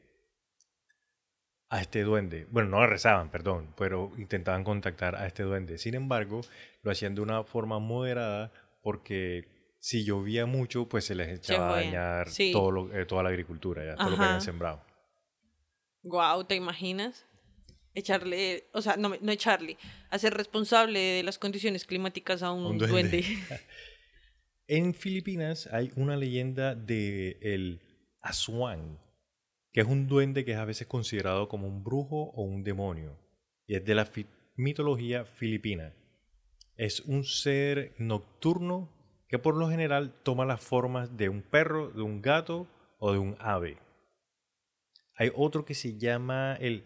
[1.70, 5.94] a este duende bueno no le rezaban perdón pero intentaban contactar a este duende sin
[5.94, 6.40] embargo
[6.82, 8.52] lo hacían de una forma moderada
[8.82, 12.50] porque si llovía mucho pues se les echaba a dañar sí.
[12.52, 14.82] todo lo- eh, toda la agricultura ya todo lo que habían sembrado
[16.04, 17.24] Wow, ¿te imaginas?
[17.94, 19.76] echarle, o sea, no, no echarle,
[20.10, 23.22] hacer responsable de las condiciones climáticas a un, Un duende.
[23.22, 23.24] duende.
[24.68, 27.80] En Filipinas hay una leyenda de el
[28.20, 28.98] Aswang,
[29.72, 33.18] que es un duende que es a veces considerado como un brujo o un demonio,
[33.66, 34.26] y es de la fi-
[34.56, 35.94] mitología filipina.
[36.76, 38.90] Es un ser nocturno
[39.26, 42.68] que por lo general toma las formas de un perro, de un gato
[42.98, 43.78] o de un ave.
[45.18, 46.84] Hay otro que se llama el.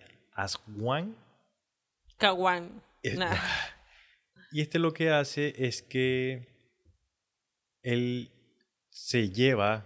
[3.02, 3.30] Es- Nah.
[4.52, 6.48] y este lo que hace es que
[7.82, 8.30] él
[8.90, 9.84] se lleva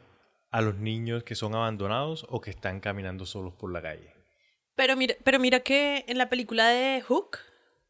[0.50, 4.12] a los niños que son abandonados o que están caminando solos por la calle.
[4.74, 7.38] Pero mira, pero mira que en la película de Hook,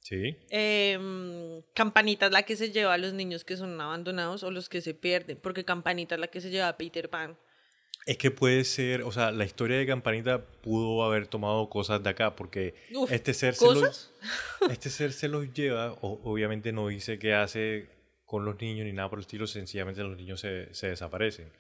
[0.00, 0.36] ¿Sí?
[0.50, 4.68] em, Campanita es la que se lleva a los niños que son abandonados o los
[4.68, 7.36] que se pierden, porque Campanita es la que se lleva a Peter Pan.
[8.07, 12.09] Es que puede ser, o sea, la historia de Campanita pudo haber tomado cosas de
[12.11, 14.14] acá porque Uf, este ser se los,
[14.70, 17.88] este ser se los lleva, o- obviamente no dice qué hace
[18.24, 21.50] con los niños ni nada por el estilo, sencillamente los niños se, se desaparecen.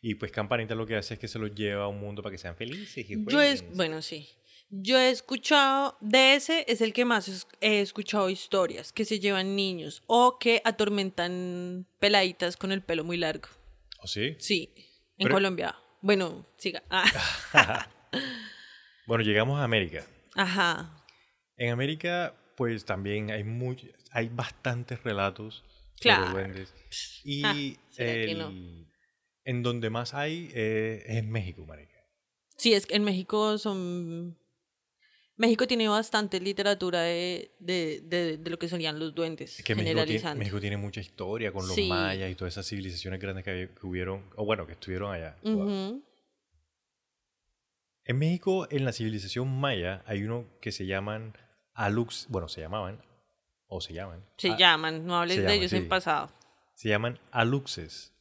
[0.00, 2.32] Y pues Campanita lo que hace es que se los lleva a un mundo para
[2.32, 4.28] que sean felices y Yo es, bueno, sí.
[4.70, 9.54] Yo he escuchado, de ese es el que más he escuchado historias, que se llevan
[9.54, 13.48] niños o que atormentan peladitas con el pelo muy largo.
[14.00, 14.34] ¿O sí?
[14.40, 14.72] Sí,
[15.18, 15.76] en Pero- Colombia.
[16.02, 16.82] Bueno, siga.
[16.90, 17.04] Ah,
[19.06, 20.04] Bueno, llegamos a América.
[20.36, 20.96] Ajá.
[21.56, 25.64] En América, pues también hay much- hay bastantes relatos
[26.00, 26.26] Claro.
[26.28, 26.74] sobre duendes.
[27.24, 27.54] Y Ah,
[27.90, 28.52] ¿será que el- no?
[29.44, 31.98] en donde más hay eh, es en México, marica.
[32.56, 34.38] Sí, es que en México son...
[35.36, 39.74] México tiene bastante literatura de, de, de, de lo que solían los duendes, Es que
[39.74, 40.34] México tiene.
[40.34, 41.88] México tiene mucha historia con los Sí.
[41.88, 45.36] mayas y todas esas civilizaciones grandes que, que hubieron, o bueno, que estuvieron allá.
[45.42, 46.02] Ujú.
[48.04, 51.36] En México, en la civilización maya, hay uno que se llaman
[51.74, 53.00] Alux, bueno, se llamaban,
[53.68, 54.24] o se llaman.
[54.38, 55.76] Se a- llman, no hables de llaman, ellos sí.
[55.78, 56.30] en pasado.
[56.74, 58.12] se llaman aluxes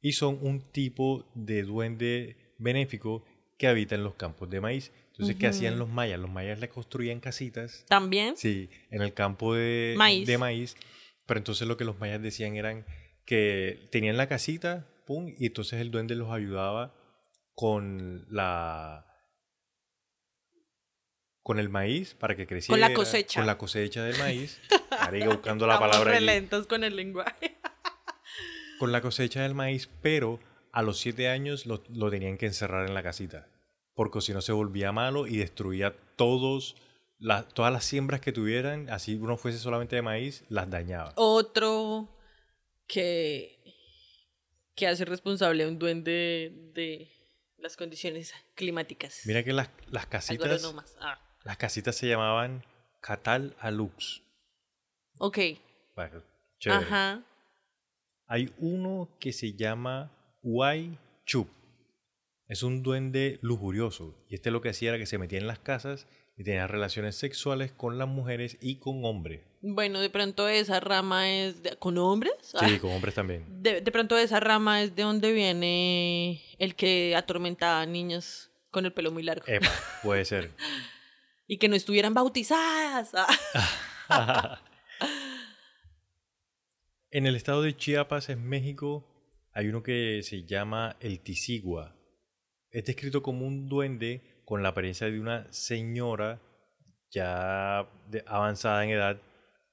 [0.00, 3.24] y son un tipo de duende benéfico
[3.58, 4.90] que habita en los campos de maíz.
[5.18, 6.20] Entonces, ¿qué hacían los mayas?
[6.20, 8.36] Los mayas le construían casitas, ¿También?
[8.36, 10.26] sí, en el campo de Maíz.
[10.26, 10.76] de maíz,
[11.24, 12.84] pero entonces lo que los mayas decían eran
[13.24, 16.94] que tenían la casita, pum, y entonces el duende los ayudaba
[17.54, 19.02] con la
[21.42, 23.40] con el maíz para que creciera, cosecha.
[23.40, 24.60] con la cosecha del maíz,
[24.90, 27.56] Marica, buscando la Estamos palabra lentos con el lenguaje.
[28.78, 30.40] con la cosecha del maíz, pero
[30.72, 33.48] a los siete años lo, lo tenían que encerrar en la casita,
[33.96, 36.76] porque si no se volvía malo y destruía todos
[37.18, 41.12] la- todas las siembras que tuvieran, así uno fuese solamente de maíz, las dañaba.
[41.16, 42.08] Otro
[42.86, 43.58] que,
[44.74, 47.10] que hace responsable a un duende de
[47.58, 49.22] las condiciones climáticas.
[49.24, 50.62] Mira que las, las casitas.
[51.00, 52.64] Ah, las casitas se llamaban
[53.00, 54.22] Catal Alux.
[55.18, 55.38] ok.
[55.94, 56.22] Bueno,
[56.58, 56.84] chévere.
[56.84, 57.22] Ajá.
[58.26, 60.10] Hay uno que se llama
[60.42, 61.48] Huay Chup.
[62.48, 64.14] Es un duende lujurioso.
[64.28, 67.16] Y este lo que hacía era que se metía en las casas y tenía relaciones
[67.16, 69.42] sexuales con las mujeres y con hombres.
[69.62, 72.32] Bueno, de pronto esa rama es de- con hombres.
[72.42, 73.44] Sí, Ah, con hombres también.
[73.62, 78.84] de, de pronto esa rama es de donde viene el que atormentaba a niñas con
[78.84, 79.44] el pelo muy largo.
[79.48, 79.70] Epa,
[80.02, 80.50] puede ser.
[81.48, 83.12] Y que no estuvieran bautizadas.
[84.08, 84.60] Ah.
[87.10, 89.06] En el estado de Chiapas, en México,
[89.52, 91.95] hay uno que se llama el Tisigua.
[92.70, 96.40] Es descrito como un duende con la apariencia de una señora
[97.10, 99.20] ya de- avanzada en edad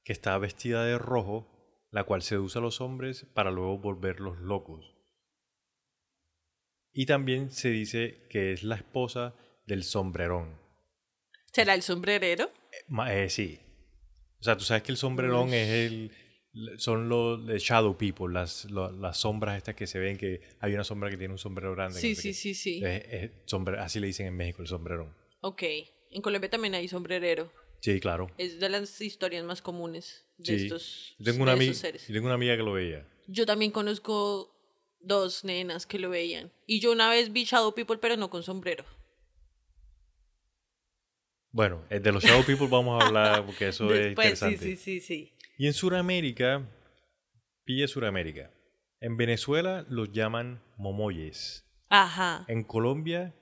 [0.04, 1.48] que está vestida de rojo,
[1.92, 4.96] la cual seduce a los hombres para luego volverlos locos.
[6.92, 9.34] Y también se dice que es la esposa
[9.66, 10.60] del sombrerón.
[11.52, 12.52] ¿Será el sombrerero?
[12.88, 13.60] Ma- eh, sí.
[14.40, 16.12] O sea, tú sabes que el sombrerón es el.
[16.78, 21.10] Son los shadow people, las, las sombras estas que se ven, que hay una sombra
[21.10, 22.00] que tiene un sombrero grande.
[22.00, 22.80] Sí, sí, sí, sí.
[22.84, 23.32] Es- es
[23.80, 25.14] así le dicen en México, el sombrerón.
[25.42, 25.64] Ok.
[26.12, 27.52] En Colombia también hay sombrerero.
[27.80, 28.30] Sí, claro.
[28.38, 30.64] Es de las historias más comunes de Sí.
[30.66, 32.08] estos, Yo tengo, una de amiga, esos seres.
[32.08, 33.06] yo tengo una amiga que lo veía.
[33.28, 34.56] Yo también conozco
[35.00, 36.52] dos nenas que lo veían.
[36.68, 38.86] Y yo una vez vi Shadow People, pero no con sombrero.
[41.52, 44.66] Bueno, eh, de los shadow people vamos a hablar porque eso es Después, sí, interesante.
[44.78, 45.34] sí, sí, sí.
[45.64, 46.62] Y en Sudamérica,
[47.64, 48.52] pilla Sudamérica.
[49.00, 51.64] En Venezuela los llaman momoyes.
[51.88, 52.44] Ajá.
[52.50, 53.34] En Colombia,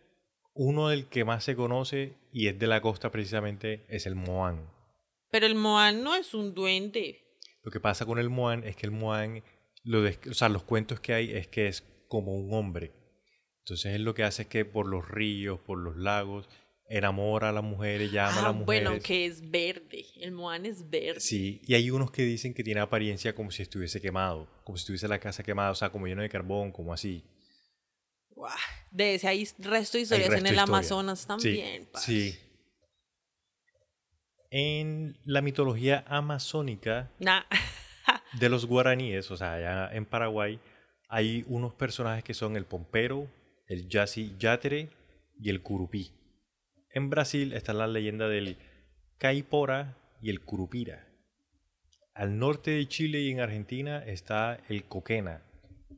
[0.54, 4.70] uno del que más se conoce y es de la costa precisamente es el Moán.
[5.32, 7.40] Pero el Moan no es un duende.
[7.64, 9.44] Lo que pasa con el Moán es que el Moán,
[9.84, 12.92] lo des- o sea, los cuentos que hay es que es como un hombre.
[13.66, 16.48] Entonces él lo que hace es que por los ríos, por los lagos,
[16.98, 18.84] enamora a las mujeres, llama a Ah, las mujeres.
[18.90, 20.06] bueno, que es verde.
[20.18, 21.20] El Moan es verde.
[21.20, 24.82] Sí, y hay unos que dicen que tiene apariencia como si estuviese quemado, como si
[24.84, 27.24] estuviese la casa quemada, o sea, como lleno de carbón, como así.
[28.30, 28.54] Guau,
[28.92, 30.64] De ese hay resto de historias resto en el historia.
[30.64, 31.90] Amazonas Sí, también.
[31.92, 32.06] parce.
[32.12, 32.40] Sí.
[34.50, 37.44] En la mitología amazónica Nah.
[38.40, 40.60] de los guaraníes, o sea, allá en Paraguay,
[41.08, 43.28] hay unos personajes que son el pompero,
[43.68, 44.90] el yasi yatere
[45.40, 46.12] y el curupí.
[46.94, 48.58] En Brasil está la leyenda del
[49.18, 51.08] caipora y el curupira.
[52.14, 55.42] Al norte de Chile y en Argentina está el coquena,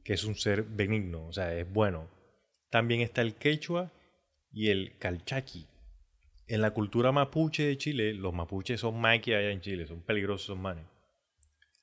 [0.03, 2.07] que es un ser benigno, o sea, es bueno.
[2.69, 3.91] También está el quechua
[4.51, 5.65] y el calchaqui.
[6.47, 10.45] En la cultura mapuche de Chile, los mapuches son maquis allá en Chile, son peligrosos,
[10.47, 10.85] son manes.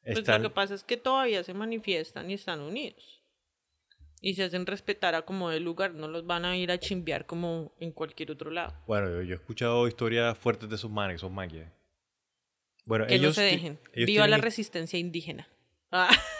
[0.04, 3.19] Pues Están- lo que pasa es que todavía se manifiestan y están unidos.
[4.20, 7.24] Y se hacen respetar a como el lugar, no los van a ir a chimbear
[7.26, 8.74] como en cualquier otro lado.
[8.86, 11.64] Bueno, yo, yo he escuchado historias fuertes de esos manes, esos maquis.
[12.86, 13.78] Bueno, Que ellos no se dejen.
[13.94, 15.48] ellos Viva la resistencia indígena.
[15.90, 16.10] Ah.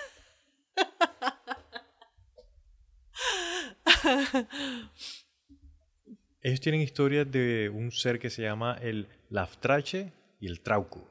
[6.43, 11.07] Ellos tienen historias de un ser que se llama el Laftrache y el Trauco.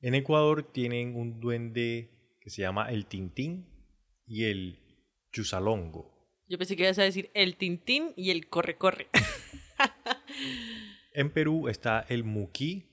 [0.00, 2.10] En Ecuador tienen un duende
[2.40, 3.66] que se llama el Tintín
[4.26, 4.78] y el
[5.32, 6.14] Chusalongo.
[6.48, 9.08] Yo pensé que ibas a decir el tintín y el corre-corre.
[11.18, 12.84] En Perú está el Muquí,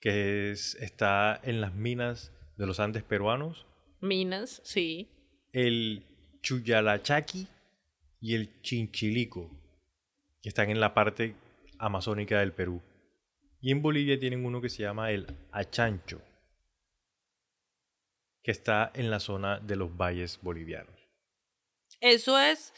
[0.00, 3.66] que es, está en las minas de los Andes peruanos.
[4.02, 5.08] Minas, sí.
[5.50, 6.04] El
[6.42, 7.48] Chuyalachaqui
[8.20, 9.50] y el Chinchilico,
[10.42, 11.34] que están en la parte
[11.78, 12.82] amazónica del Perú.
[13.62, 16.20] Y en Bolivia tienen uno que se llama el Achancho,
[18.42, 21.01] que está en la zona de los valles bolivianos.
[22.02, 22.74] Eso es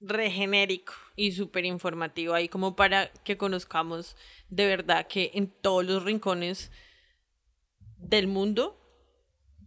[0.00, 4.16] regenérico y súper informativo ahí como para que conozcamos
[4.48, 6.72] de verdad que en todos los rincones
[7.98, 8.80] del mundo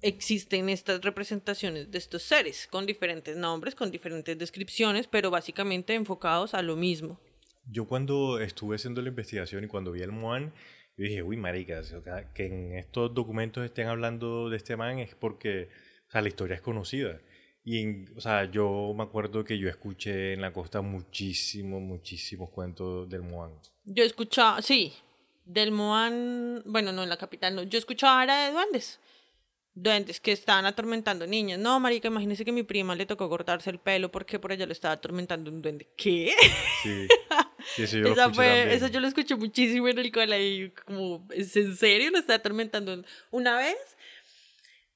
[0.02, 6.56] existen estas representaciones de estos seres con diferentes nombres, con diferentes descripciones, pero básicamente enfocados
[6.56, 7.20] a lo mismo.
[7.66, 10.52] Yo cuando estuve haciendo la investigación y cuando vi el Moan,
[10.98, 11.94] yo dije, uy, maricas,
[12.34, 15.70] que en estos documentos estén hablando de este man es porque,
[16.08, 17.22] o sea, la historia es conocida.
[17.64, 22.50] Y, en- o sea, yo me acuerdo que yo escuché en la costa muchísimos, muchísimos
[22.50, 23.52] cuentos del Moan.
[23.86, 24.94] Yo escuchaba, sí,
[25.46, 29.00] del Moan, bueno, no en la capital, no, yo escuchaba era de duendes.
[29.74, 31.58] Duendes que estaban atormentando niñas.
[31.58, 34.74] No, marica, imagínese que mi prima le tocó cortarse el pelo porque por allá lo
[34.74, 35.88] estaba atormentando un duende.
[35.96, 36.34] ¿Qué?
[36.84, 37.08] Sí,
[37.78, 40.74] sí, eso yo esa, fue, esa yo lo escuché muchísimo en el colegio.
[40.86, 42.12] Como, ¿es en serio?
[42.12, 43.02] ¿Lo está atormentando?
[43.30, 43.78] Una vez,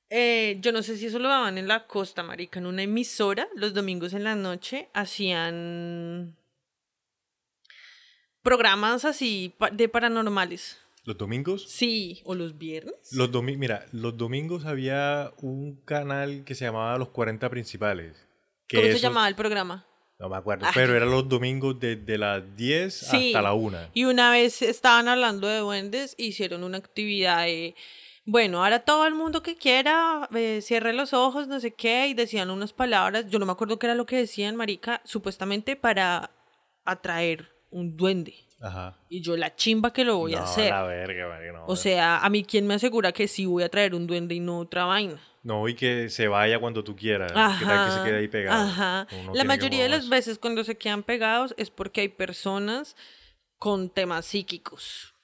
[0.10, 3.48] eh, yo no sé si eso lo daban en la costa, marica, en una emisora,
[3.56, 6.36] los domingos en la noche, hacían
[8.42, 10.78] programas así de paranormales.
[11.04, 11.66] ¿Los domingos?
[11.70, 12.96] Sí, o los viernes.
[13.12, 18.16] Los domi- mira, los domingos había un canal que se llamaba Los 40 Principales.
[18.68, 19.86] Que ¿Cómo se llamaba el programa?
[20.18, 20.72] No me acuerdo, Ay.
[20.74, 23.28] pero eran los domingos desde las 10 Sí.
[23.28, 23.78] hasta la 1.
[23.94, 27.76] Y una vez estaban hablando de duendes, hicieron una actividad de,
[28.26, 32.14] bueno, ahora todo el mundo que quiera, eh, cierre los ojos, no sé qué, y
[32.16, 36.32] decían unas palabras, yo no me acuerdo qué era lo que decían, Marica, supuestamente para
[36.84, 38.34] atraer un duende.
[38.60, 38.98] Ajá.
[39.10, 40.72] Y yo la chimba que lo voy no, a hacer.
[40.72, 41.66] la verga, marica, no.
[41.68, 44.40] O sea, a mí quién me asegura que sí voy a traer un duende y
[44.40, 45.20] no otra vaina.
[45.44, 47.32] No, y que se vaya cuando tú quieras.
[47.32, 48.64] ¿Qué tal que se Ajá, quede ahí pegado?
[48.64, 49.08] Ajá.
[49.34, 52.96] La que mayoría de las veces cuando se quedan pegados es porque hay personas
[53.60, 55.15] con temas psíquicos.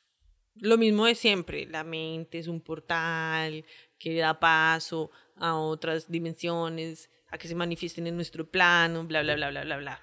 [0.55, 3.65] Lo mismo de siempre, la mente es un portal
[3.97, 9.35] que da paso a otras dimensiones, a que se manifiesten en nuestro plano, bla, bla,
[9.35, 10.01] bla, bla, bla, bla.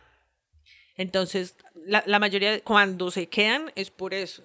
[0.97, 4.45] Entonces, la, la mayoría, cuando se quedan, es por eso.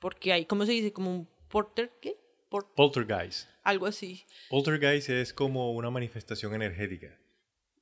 [0.00, 0.92] Porque hay, ¿cómo se dice?
[0.92, 2.18] Como un porter, ¿qué?
[2.50, 3.48] Por, Poltergeist.
[3.62, 4.24] algo así.
[4.50, 7.16] Poltergeist es como una manifestación energética.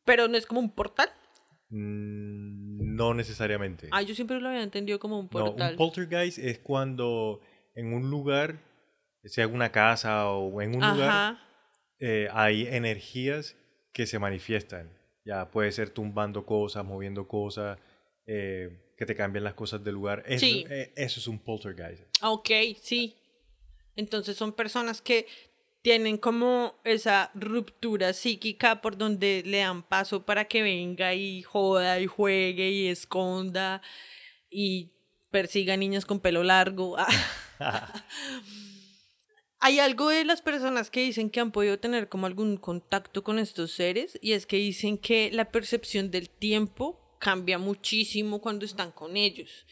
[0.04, 1.10] Pero no es como un portal.
[1.70, 3.88] Mm, no necesariamente.
[3.90, 5.72] Ah, yo siempre lo había entendido como un no, portal.
[5.72, 7.40] un poltergeist es cuando
[7.74, 8.58] en un lugar,
[9.24, 11.38] sea una casa o en un lugar,
[11.98, 13.56] eh, hay energías
[13.92, 14.90] que se manifiestan.
[15.24, 17.78] Ya puede ser tumbando cosas, moviendo cosas,
[18.26, 20.22] eh, que te cambian las cosas del lugar.
[20.26, 20.64] Eso, Sí.
[20.68, 22.02] eh, eso es un poltergeist.
[22.22, 22.50] Ok,
[22.80, 23.16] sí.
[23.94, 25.26] Entonces son personas que
[25.82, 32.00] tienen como esa ruptura psíquica por donde le dan paso para que venga y joda
[32.00, 33.82] y juegue y esconda
[34.48, 34.92] y
[35.30, 36.96] persiga niños con pelo largo.
[39.64, 43.38] Hay algo de las personas que dicen que han podido tener como algún contacto con
[43.38, 48.90] estos seres y es que dicen que la percepción del tiempo cambia muchísimo cuando están
[48.90, 49.66] con ellos.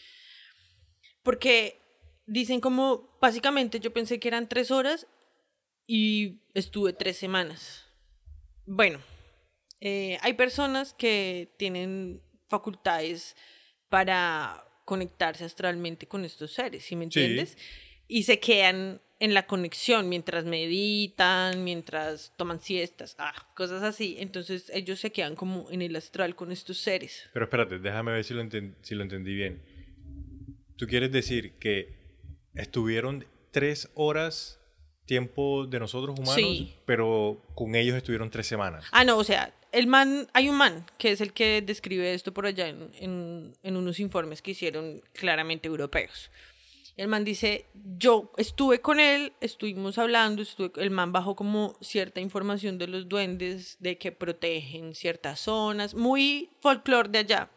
[1.25, 1.81] Porque
[2.27, 5.09] dicen como, básicamente yo pensé que eran tres horas
[5.89, 7.85] y estuve tres semanas.
[8.67, 9.01] Bueno,
[9.81, 13.35] eh, hay personas que tienen facultades
[13.89, 17.21] para conectarse astralmente con estos seres, ¿sí me Sí.
[17.21, 17.57] entiendes?
[18.09, 24.17] Y se quedan en la conexión mientras meditan, mientras toman siestas, ah, cosas así.
[24.19, 27.29] Entonces ellos se quedan como en el astral con estos seres.
[27.33, 28.43] Pero espérate, déjame ver si lo,
[28.83, 29.63] si lo entendí bien.
[30.77, 31.95] ¿Tú quieres decir que
[32.55, 34.59] estuvieron tres horas
[35.07, 36.75] tiempo de nosotros humanos, Sí.
[36.85, 38.85] pero con ellos estuvieron tres semanas?
[38.91, 42.33] Ah, no, o sea, el man, hay un man que es el que describe esto
[42.33, 46.31] por allá en, en- en unos informes que hicieron claramente europeos.
[46.97, 47.65] El man dice,
[47.97, 53.09] yo estuve con él, estuvimos hablando, estuve, el man bajó como cierta información de los
[53.09, 57.51] duendes, de que protegen ciertas zonas, muy folclore de allá.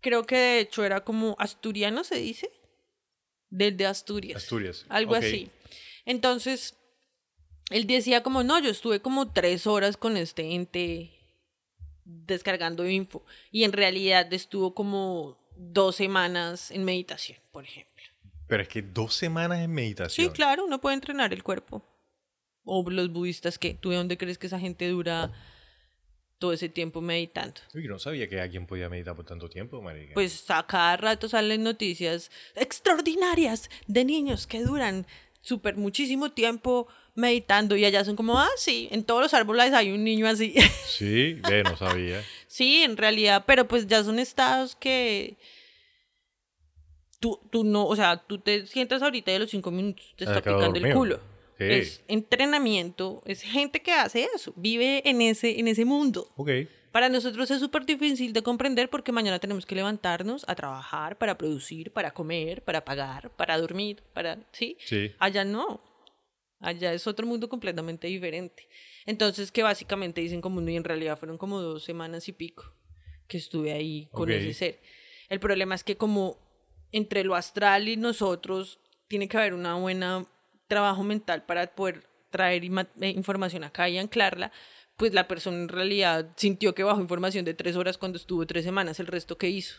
[0.00, 2.50] Creo que de hecho era como asturiano, se dice,
[3.50, 4.42] desde Asturias.
[4.42, 5.18] Asturias, Algo ok.
[5.24, 5.50] así.
[6.04, 6.76] Entonces,
[7.70, 11.10] él decía como, no, yo estuve como tres horas con este ente
[12.04, 13.24] descargando info.
[13.50, 18.04] Y en realidad estuvo como dos semanas en meditación, por ejemplo.
[18.46, 20.26] Pero es que dos semanas en meditación.
[20.26, 21.84] Sí, claro, uno puede entrenar el cuerpo.
[22.64, 25.32] O los budistas, que ¿Tú de dónde crees que esa gente dura
[26.38, 27.60] todo ese tiempo meditando?
[27.74, 30.14] Uy, no sabía que alguien podía meditar por tanto tiempo, marica.
[30.14, 35.06] Pues a cada rato salen noticias extraordinarias de niños que duran
[35.40, 36.88] súper muchísimo tiempo
[37.18, 40.54] meditando y allá son como, ah, sí, en todos los árboles hay un niño así.
[40.86, 42.24] Sí, ve, no sabía.
[42.46, 45.36] sí, en realidad, pero pues ya son estados que
[47.20, 50.24] tú, tú no, o sea, tú te sientas ahorita y a los cinco minutos te
[50.24, 51.20] Ah, está picando el culo.
[51.58, 51.64] Sí.
[51.64, 56.32] Es entrenamiento, es gente que hace eso, vive en ese, en ese mundo.
[56.36, 56.50] Ok.
[56.92, 61.36] Para nosotros es súper difícil de comprender porque mañana tenemos que levantarnos a trabajar, para
[61.36, 64.38] producir, para comer, para pagar, para dormir, para...
[64.52, 64.76] ¿Sí?
[64.84, 65.12] Sí.
[65.18, 65.80] Allá no.
[66.60, 68.68] Allá es otro mundo completamente diferente.
[69.06, 72.72] Entonces, que básicamente dicen como no, y en realidad fueron como dos semanas y pico
[73.26, 74.36] que estuve ahí con Ok.
[74.36, 74.80] ese ser.
[75.28, 76.38] El problema es que como
[76.92, 80.26] entre lo astral y nosotros tiene que haber una buena
[80.66, 84.52] trabajo mental para poder traer eh, información acá y anclarla,
[84.96, 88.64] pues la persona en realidad sintió que bajó información de tres horas cuando estuvo tres
[88.64, 89.76] semanas, el resto que hizo.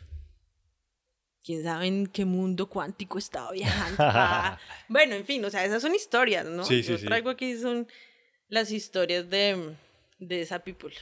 [1.44, 3.98] ¿Quién sabe en qué mundo cuántico estaba viajando?
[4.04, 6.64] Ah, bueno, en fin, o sea, esas son historias, ¿no?
[6.66, 7.06] Sí, sí, Yo sí.
[7.06, 7.88] traigo aquí son
[8.50, 9.76] las historias de,
[10.20, 10.94] de esa people.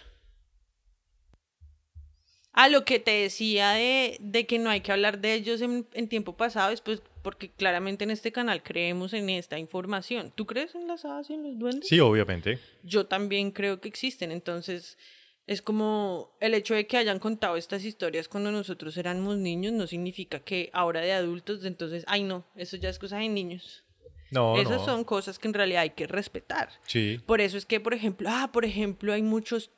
[2.54, 5.88] Ah, lo que te decía de, de que no hay que hablar de ellos en,
[5.94, 10.32] en tiempo pasado es pues porque claramente en este canal creemos en esta información.
[10.34, 11.88] ¿Tú crees en las hadas y en los duendes?
[11.88, 12.60] Sí, obviamente.
[12.84, 14.32] yo también creo que existen.
[14.32, 14.98] Entonces,
[15.48, 19.88] es como el hecho de que hayan contado estas historias cuando nosotros éramos niños no
[19.88, 23.86] significa que ahora de adultos, entonces, ay no, eso ya es cosa de niños.
[24.30, 24.86] No, Esas no.
[24.86, 26.70] son cosas que en realidad hay que respetar.
[26.86, 27.22] Sí.
[27.26, 29.72] Por eso es que, por ejemplo, ah, por ejemplo, hay muchos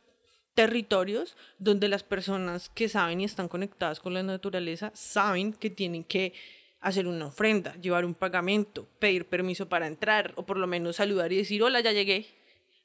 [0.56, 6.04] territorios donde las personas que saben y están conectadas con la naturaleza saben que tienen
[6.04, 6.34] que
[6.82, 11.32] hacer una ofrenda, llevar un pagamento, pedir permiso para entrar o por lo menos saludar
[11.32, 12.26] y decir, hola, ya llegué,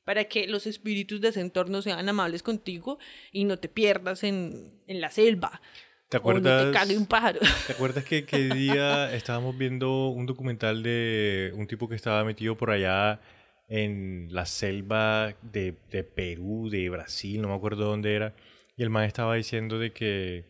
[0.04, 2.98] para que los espíritus de ese entorno sean amables contigo
[3.32, 5.60] y no te pierdas en, en la selva.
[6.08, 6.66] ¿Te O no acuerdas?
[6.66, 7.40] te cague un pájaro.
[7.66, 12.56] ¿Te acuerdas que, que día estábamos viendo un documental de un tipo que estaba metido
[12.56, 13.20] por allá
[13.68, 18.34] en la selva de, de Perú, de Brasil, no me acuerdo dónde era?
[18.76, 20.44] Y el man estaba diciendo de que,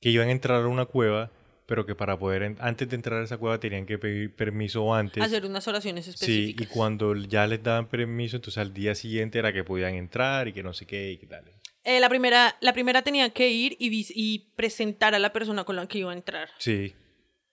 [0.00, 1.30] que iban a entrar a una cueva,
[1.68, 5.22] pero que para poder, antes de entrar a esa cueva tenían que pedir permiso antes.
[5.22, 6.66] hacer unas oraciones Sí, específicas.
[6.66, 10.54] y cuando ya les daban permiso, entonces al día siguiente era que podían entrar y
[10.54, 11.44] que no sé qué y qué tal.
[11.84, 15.76] Eh, la, primera, la primera tenía que ir y, y presentar a la persona con
[15.76, 16.48] la que iba a entrar.
[16.58, 16.94] Sí,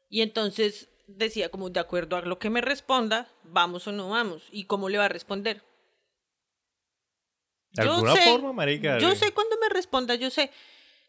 [0.07, 4.43] Y entonces decía como, de acuerdo a lo que me responda, vamos o no vamos.
[4.49, 5.61] ¿Y cómo le va a responder?
[7.74, 8.97] de alguna forma, marica.
[8.99, 10.51] Yo sé cuando me responda, yo sé.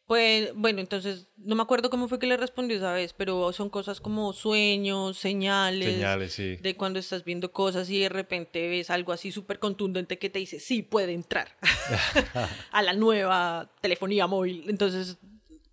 [0.07, 3.69] Pues, bueno, entonces, no me acuerdo cómo fue que le respondió esa vez, pero son
[3.71, 5.95] cosas como sueños, señales.
[5.95, 6.57] Señales, sí.
[6.57, 10.39] De cuando estás viendo cosas y de repente ves algo así súper contundente que te
[10.39, 11.57] dice, sí, puede entrar
[12.71, 14.65] a la nueva telefonía móvil.
[14.69, 15.17] Entonces,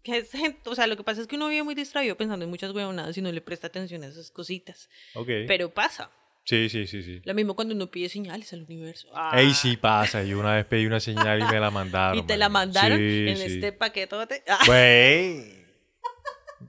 [0.01, 2.43] que es gente- o sea, lo que pasa es que uno vive muy distraído pensando
[2.43, 4.89] en muchas huevonadas y no le presta atención a esas cositas.
[5.13, 5.27] Ok.
[5.47, 6.09] Pero pasa.
[6.45, 7.21] Sí, sí, sí, sí.
[7.23, 9.07] Lo mismo cuando uno pide señales al universo.
[9.15, 10.23] Ah, Ey, sí pasa.
[10.23, 12.17] Yo una vez pedí una señal y me la mandaron.
[12.19, 13.43] y te la mandaron Sí, en sí.
[13.43, 14.43] este paquetote.
[14.47, 14.59] Ah.
[14.65, 15.63] Güey.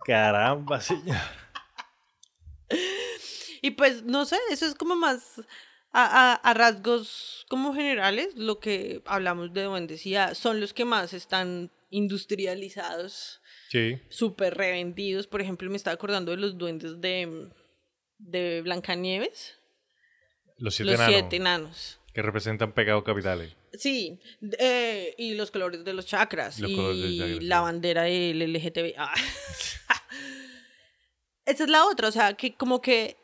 [0.06, 1.16] Caramba, señor.
[3.62, 5.40] Y pues, no sé, eso es como más
[5.92, 10.74] a, a- a rasgos como generales, lo que hablamos de duendes y hadas, son los
[10.74, 13.98] que más están industrializados Sí.
[14.08, 15.26] súper revendidos.
[15.26, 17.48] Por ejemplo, me estaba acordando de los duendes de,
[18.18, 19.58] de Blancanieves.
[20.58, 22.00] Los siete los siete enanos.
[22.12, 23.56] Que representan pecados capitales.
[23.72, 24.20] Sí,
[24.58, 26.60] eh, y los colores de los chakras.
[26.60, 27.62] Los y colores del chakra, la sí.
[27.62, 28.94] bandera del LGTB.
[28.96, 29.14] Ah.
[31.46, 33.18] Esa es la otra, o sea, que como que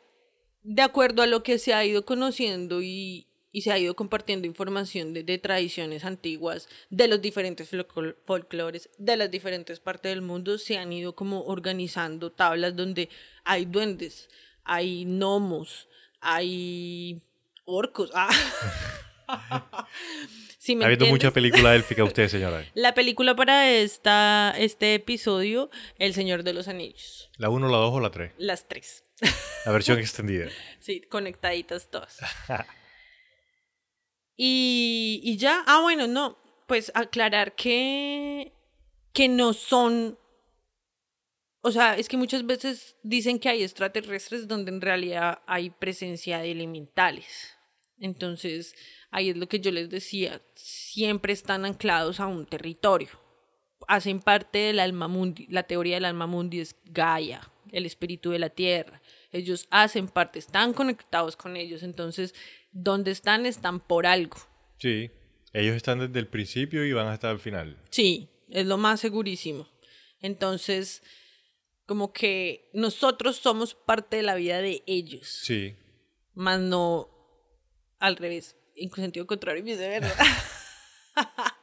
[0.63, 4.45] de acuerdo a lo que se ha ido conociendo y, y se ha ido compartiendo
[4.45, 10.21] información de, de tradiciones antiguas, de los diferentes folcl- folclores, de las diferentes partes del
[10.21, 13.09] mundo, se han ido como organizando tablas donde
[13.43, 14.29] hay duendes,
[14.63, 15.87] hay gnomos,
[16.21, 17.21] hay
[17.65, 18.11] orcos.
[18.13, 18.29] Ah.
[20.57, 22.65] ¿Sí me Ha habido mucha película élfica usted, señora.
[22.75, 27.31] La película para esta, este episodio, El Señor de los Anillos.
[27.37, 28.33] ¿La 1, la 2 o la 3?
[28.37, 29.03] Las tres.
[29.65, 30.47] La versión extendida.
[30.79, 32.17] Sí, conectaditas todas.
[34.35, 38.51] y, y ya, ah, bueno, no, pues aclarar que,
[39.13, 40.17] que no son,
[41.61, 46.39] o sea, es que muchas veces dicen que hay extraterrestres donde en realidad hay presencia
[46.39, 47.55] de elementales.
[47.99, 48.75] Entonces,
[49.11, 53.09] ahí es lo que yo les decía, siempre están anclados a un territorio.
[53.87, 58.39] Hacen parte del alma mundi, la teoría del alma mundi es Gaia, el espíritu de
[58.39, 59.01] la tierra.
[59.31, 62.33] Ellos hacen parte, están conectados con ellos, entonces,
[62.71, 64.37] donde están, están por algo.
[64.77, 65.11] Sí.
[65.53, 67.77] Ellos están desde el principio y van hasta el final.
[67.89, 69.67] Sí, es lo más segurísimo.
[70.21, 71.03] Entonces,
[71.91, 75.75] como que nosotros somos parte de la vida de ellos, Sí.
[76.33, 77.09] más no
[77.99, 80.15] al revés, en sentido contrario y viceversa.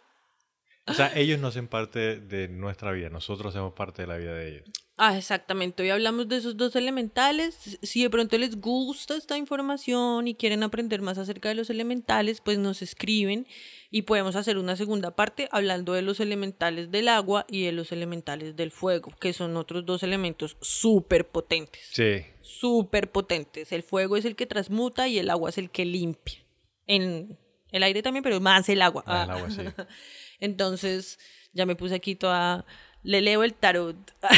[0.87, 4.35] O sea, ellos no hacen parte de nuestra vida, nosotros hacemos parte de la vida
[4.35, 4.69] de ellos.
[5.01, 5.85] Ah, exactamente.
[5.85, 7.79] Hoy hablamos de esos dos elementales.
[7.83, 12.41] Si de pronto les gusta esta información y quieren aprender más acerca de los elementales,
[12.41, 13.47] pues nos escriben
[13.93, 17.93] y podemos hacer una segunda parte hablando de los elementales del agua y de los
[17.93, 21.81] elementales del fuego, que son otros dos elementos súper potentes.
[21.93, 22.25] Sí.
[22.41, 23.71] Súper potentes.
[23.71, 26.45] El fuego es el que transmuta y el agua es el que limpia.
[26.89, 27.39] En
[27.71, 29.05] el aire también, pero más el agua.
[29.07, 29.63] Ah, el agua, sí.
[30.41, 31.21] Entonces,
[31.53, 32.67] ya me puse aquí toda.
[33.09, 33.97] Le leo el tarot.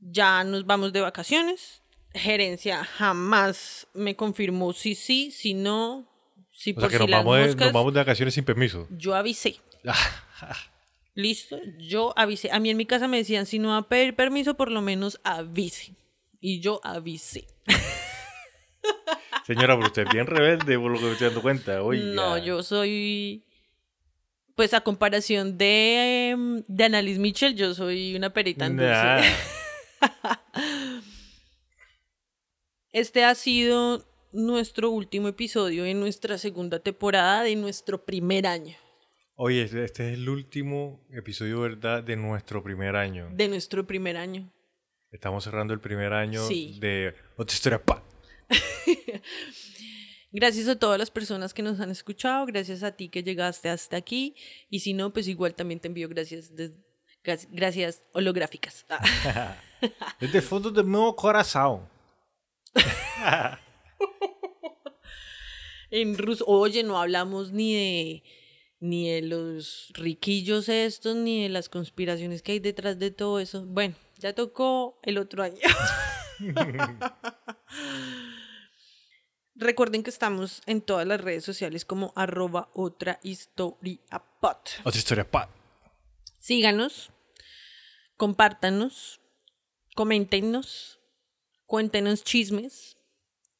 [0.00, 1.80] ya nos vamos de vacaciones.
[2.12, 6.10] Gerencia jamás me confirmó si sí, si no,
[6.50, 7.66] si O por sea que si nos las vamos, de, moscas.
[7.66, 8.88] nos vamos de vacaciones sin permiso.
[8.90, 9.60] Yo avisé.
[11.14, 12.50] Listo, yo avisé.
[12.50, 14.82] A mí en mi casa me decían, si no va a pedir permiso, por lo
[14.82, 15.94] menos avise.
[16.40, 17.46] Y yo avisé.
[19.46, 21.80] Señora, pero usted es bien rebelde por lo que me estoy dando cuenta.
[21.84, 22.04] Oiga.
[22.06, 23.44] No, yo soy.
[24.54, 28.92] Pues a comparación de, em, de Annalise Mitchell, yo soy una perita en dulce.
[28.92, 29.22] Nah.
[32.92, 38.76] Este ha sido nuestro último episodio de nuestra segunda temporada de nuestro primer año.
[39.34, 43.28] Oye, este este es el último episodio, ¿verdad?, de nuestro primer año.
[43.32, 44.48] De nuestro primer año.
[45.10, 46.78] Estamos cerrando el primer año Sí.
[46.80, 47.82] de otra historia.
[47.82, 48.00] ¡Pa!
[50.36, 53.96] Gracias a todas las personas que nos han escuchado, gracias a ti que llegaste hasta
[53.96, 54.34] aquí
[54.68, 56.50] y si no, pues igual también te envío gracias,
[57.52, 58.84] gracias holográficas.
[58.88, 59.56] Ah.
[60.20, 61.88] Desde el fondo del meu corazón.
[65.90, 68.24] En ruso, oye, no hablamos ni de
[68.80, 73.64] ni de los riquillos estos, ni de las conspiraciones que hay detrás de todo eso.
[73.64, 75.60] Bueno, ya tocó el otro año.
[79.56, 84.00] Recuerden que estamos en todas las redes sociales como arroba otra historia
[84.40, 84.56] pod.
[84.82, 85.30] Otra historia.
[85.30, 85.48] ¡Pa!
[86.40, 87.10] Síganos,
[88.16, 89.20] compártanos,
[89.94, 90.98] coméntenos,
[91.66, 92.96] cuéntenos chismes.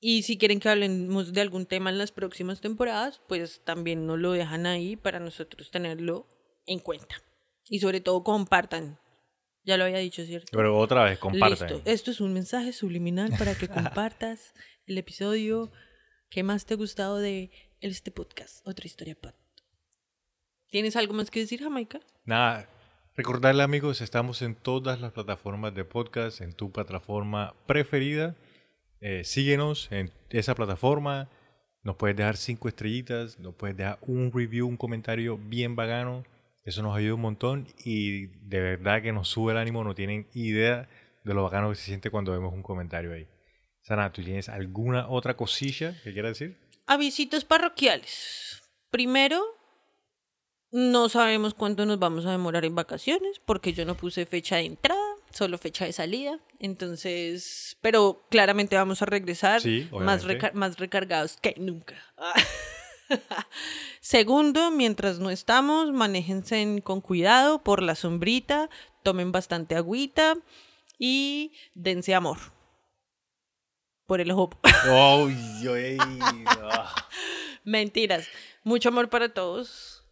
[0.01, 4.19] Y si quieren que hablemos de algún tema en las próximas temporadas, pues también nos
[4.19, 6.27] lo dejan ahí para nosotros tenerlo
[6.67, 7.23] en cuenta.
[7.69, 8.99] Y sobre todo compartan.
[9.63, 10.49] Ya lo había dicho, ¿cierto?
[10.53, 11.69] Pero otra vez, compartan.
[11.71, 11.91] Listo.
[11.91, 14.53] Esto es un mensaje subliminal para que compartas
[14.87, 15.71] el episodio
[16.31, 19.35] que más te ha gustado de este podcast, Otra Historia Pod.
[20.69, 22.01] ¿Tienes algo más que decir, Jamaica?
[22.25, 22.69] Nada,
[23.15, 28.35] recordarle amigos, estamos en todas las plataformas de podcast, en tu plataforma preferida.
[29.01, 31.31] Eh, síguenos en esa plataforma.
[31.83, 36.25] Nos puedes dejar cinco estrellitas, nos puedes dejar un review, un comentario bien vagano.
[36.65, 39.85] Eso nos ayuda un montón y de verdad que nos sube el ánimo.
[39.85, 40.89] No tienen idea
[41.25, 43.29] de lo bacano que se siente cuando vemos un comentario ahí.
[43.85, 46.59] Sana, ¿tú tienes alguna otra cosilla que quieras decir?
[46.87, 48.63] Avisitos parroquiales.
[48.91, 49.45] Primero,
[50.71, 54.65] no sabemos cuánto nos vamos a demorar en vacaciones porque yo no puse fecha de
[54.65, 56.41] entrada, solo fecha de salida.
[56.61, 60.25] Entonces, pero claramente vamos a regresar Sí, más,
[60.55, 61.97] más recargados que nunca.
[64.01, 68.71] Segundo, mientras no estamos, manéjense con cuidado por la sombrita,
[69.03, 70.39] tomen bastante agüita
[70.99, 72.54] y dense amor.
[74.07, 74.51] Por el ojo.
[74.91, 75.29] Oh,
[76.63, 76.95] ah.
[77.65, 78.29] Mentiras.
[78.63, 80.05] Mucho amor para todos.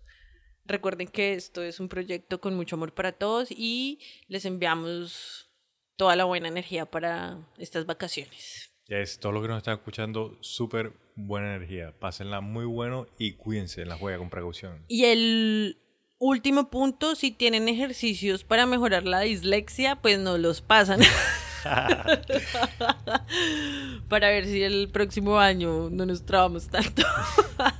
[0.64, 5.50] Recuerden que esto es un proyecto con mucho amor para todos y les enviamos
[5.96, 8.72] toda la buena energía para estas vacaciones.
[8.86, 11.94] Yes, todos los que nos están escuchando, súper buena energía.
[11.98, 14.84] Pásenla muy bueno y cuídense en la juega con precaución.
[14.88, 15.78] Y el
[16.18, 21.00] último punto, si tienen ejercicios para mejorar la dislexia, pues no los pasan.
[24.08, 27.02] para ver si el próximo año no nos trabamos tanto.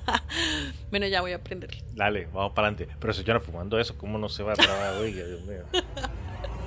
[0.91, 1.71] bueno, ya voy a aprender.
[1.95, 2.95] Dale, vamos para adelante.
[2.99, 4.97] Pero señora, fumando eso, ¿cómo no se va a trabar?
[4.99, 5.65] Oiga, Dios mío.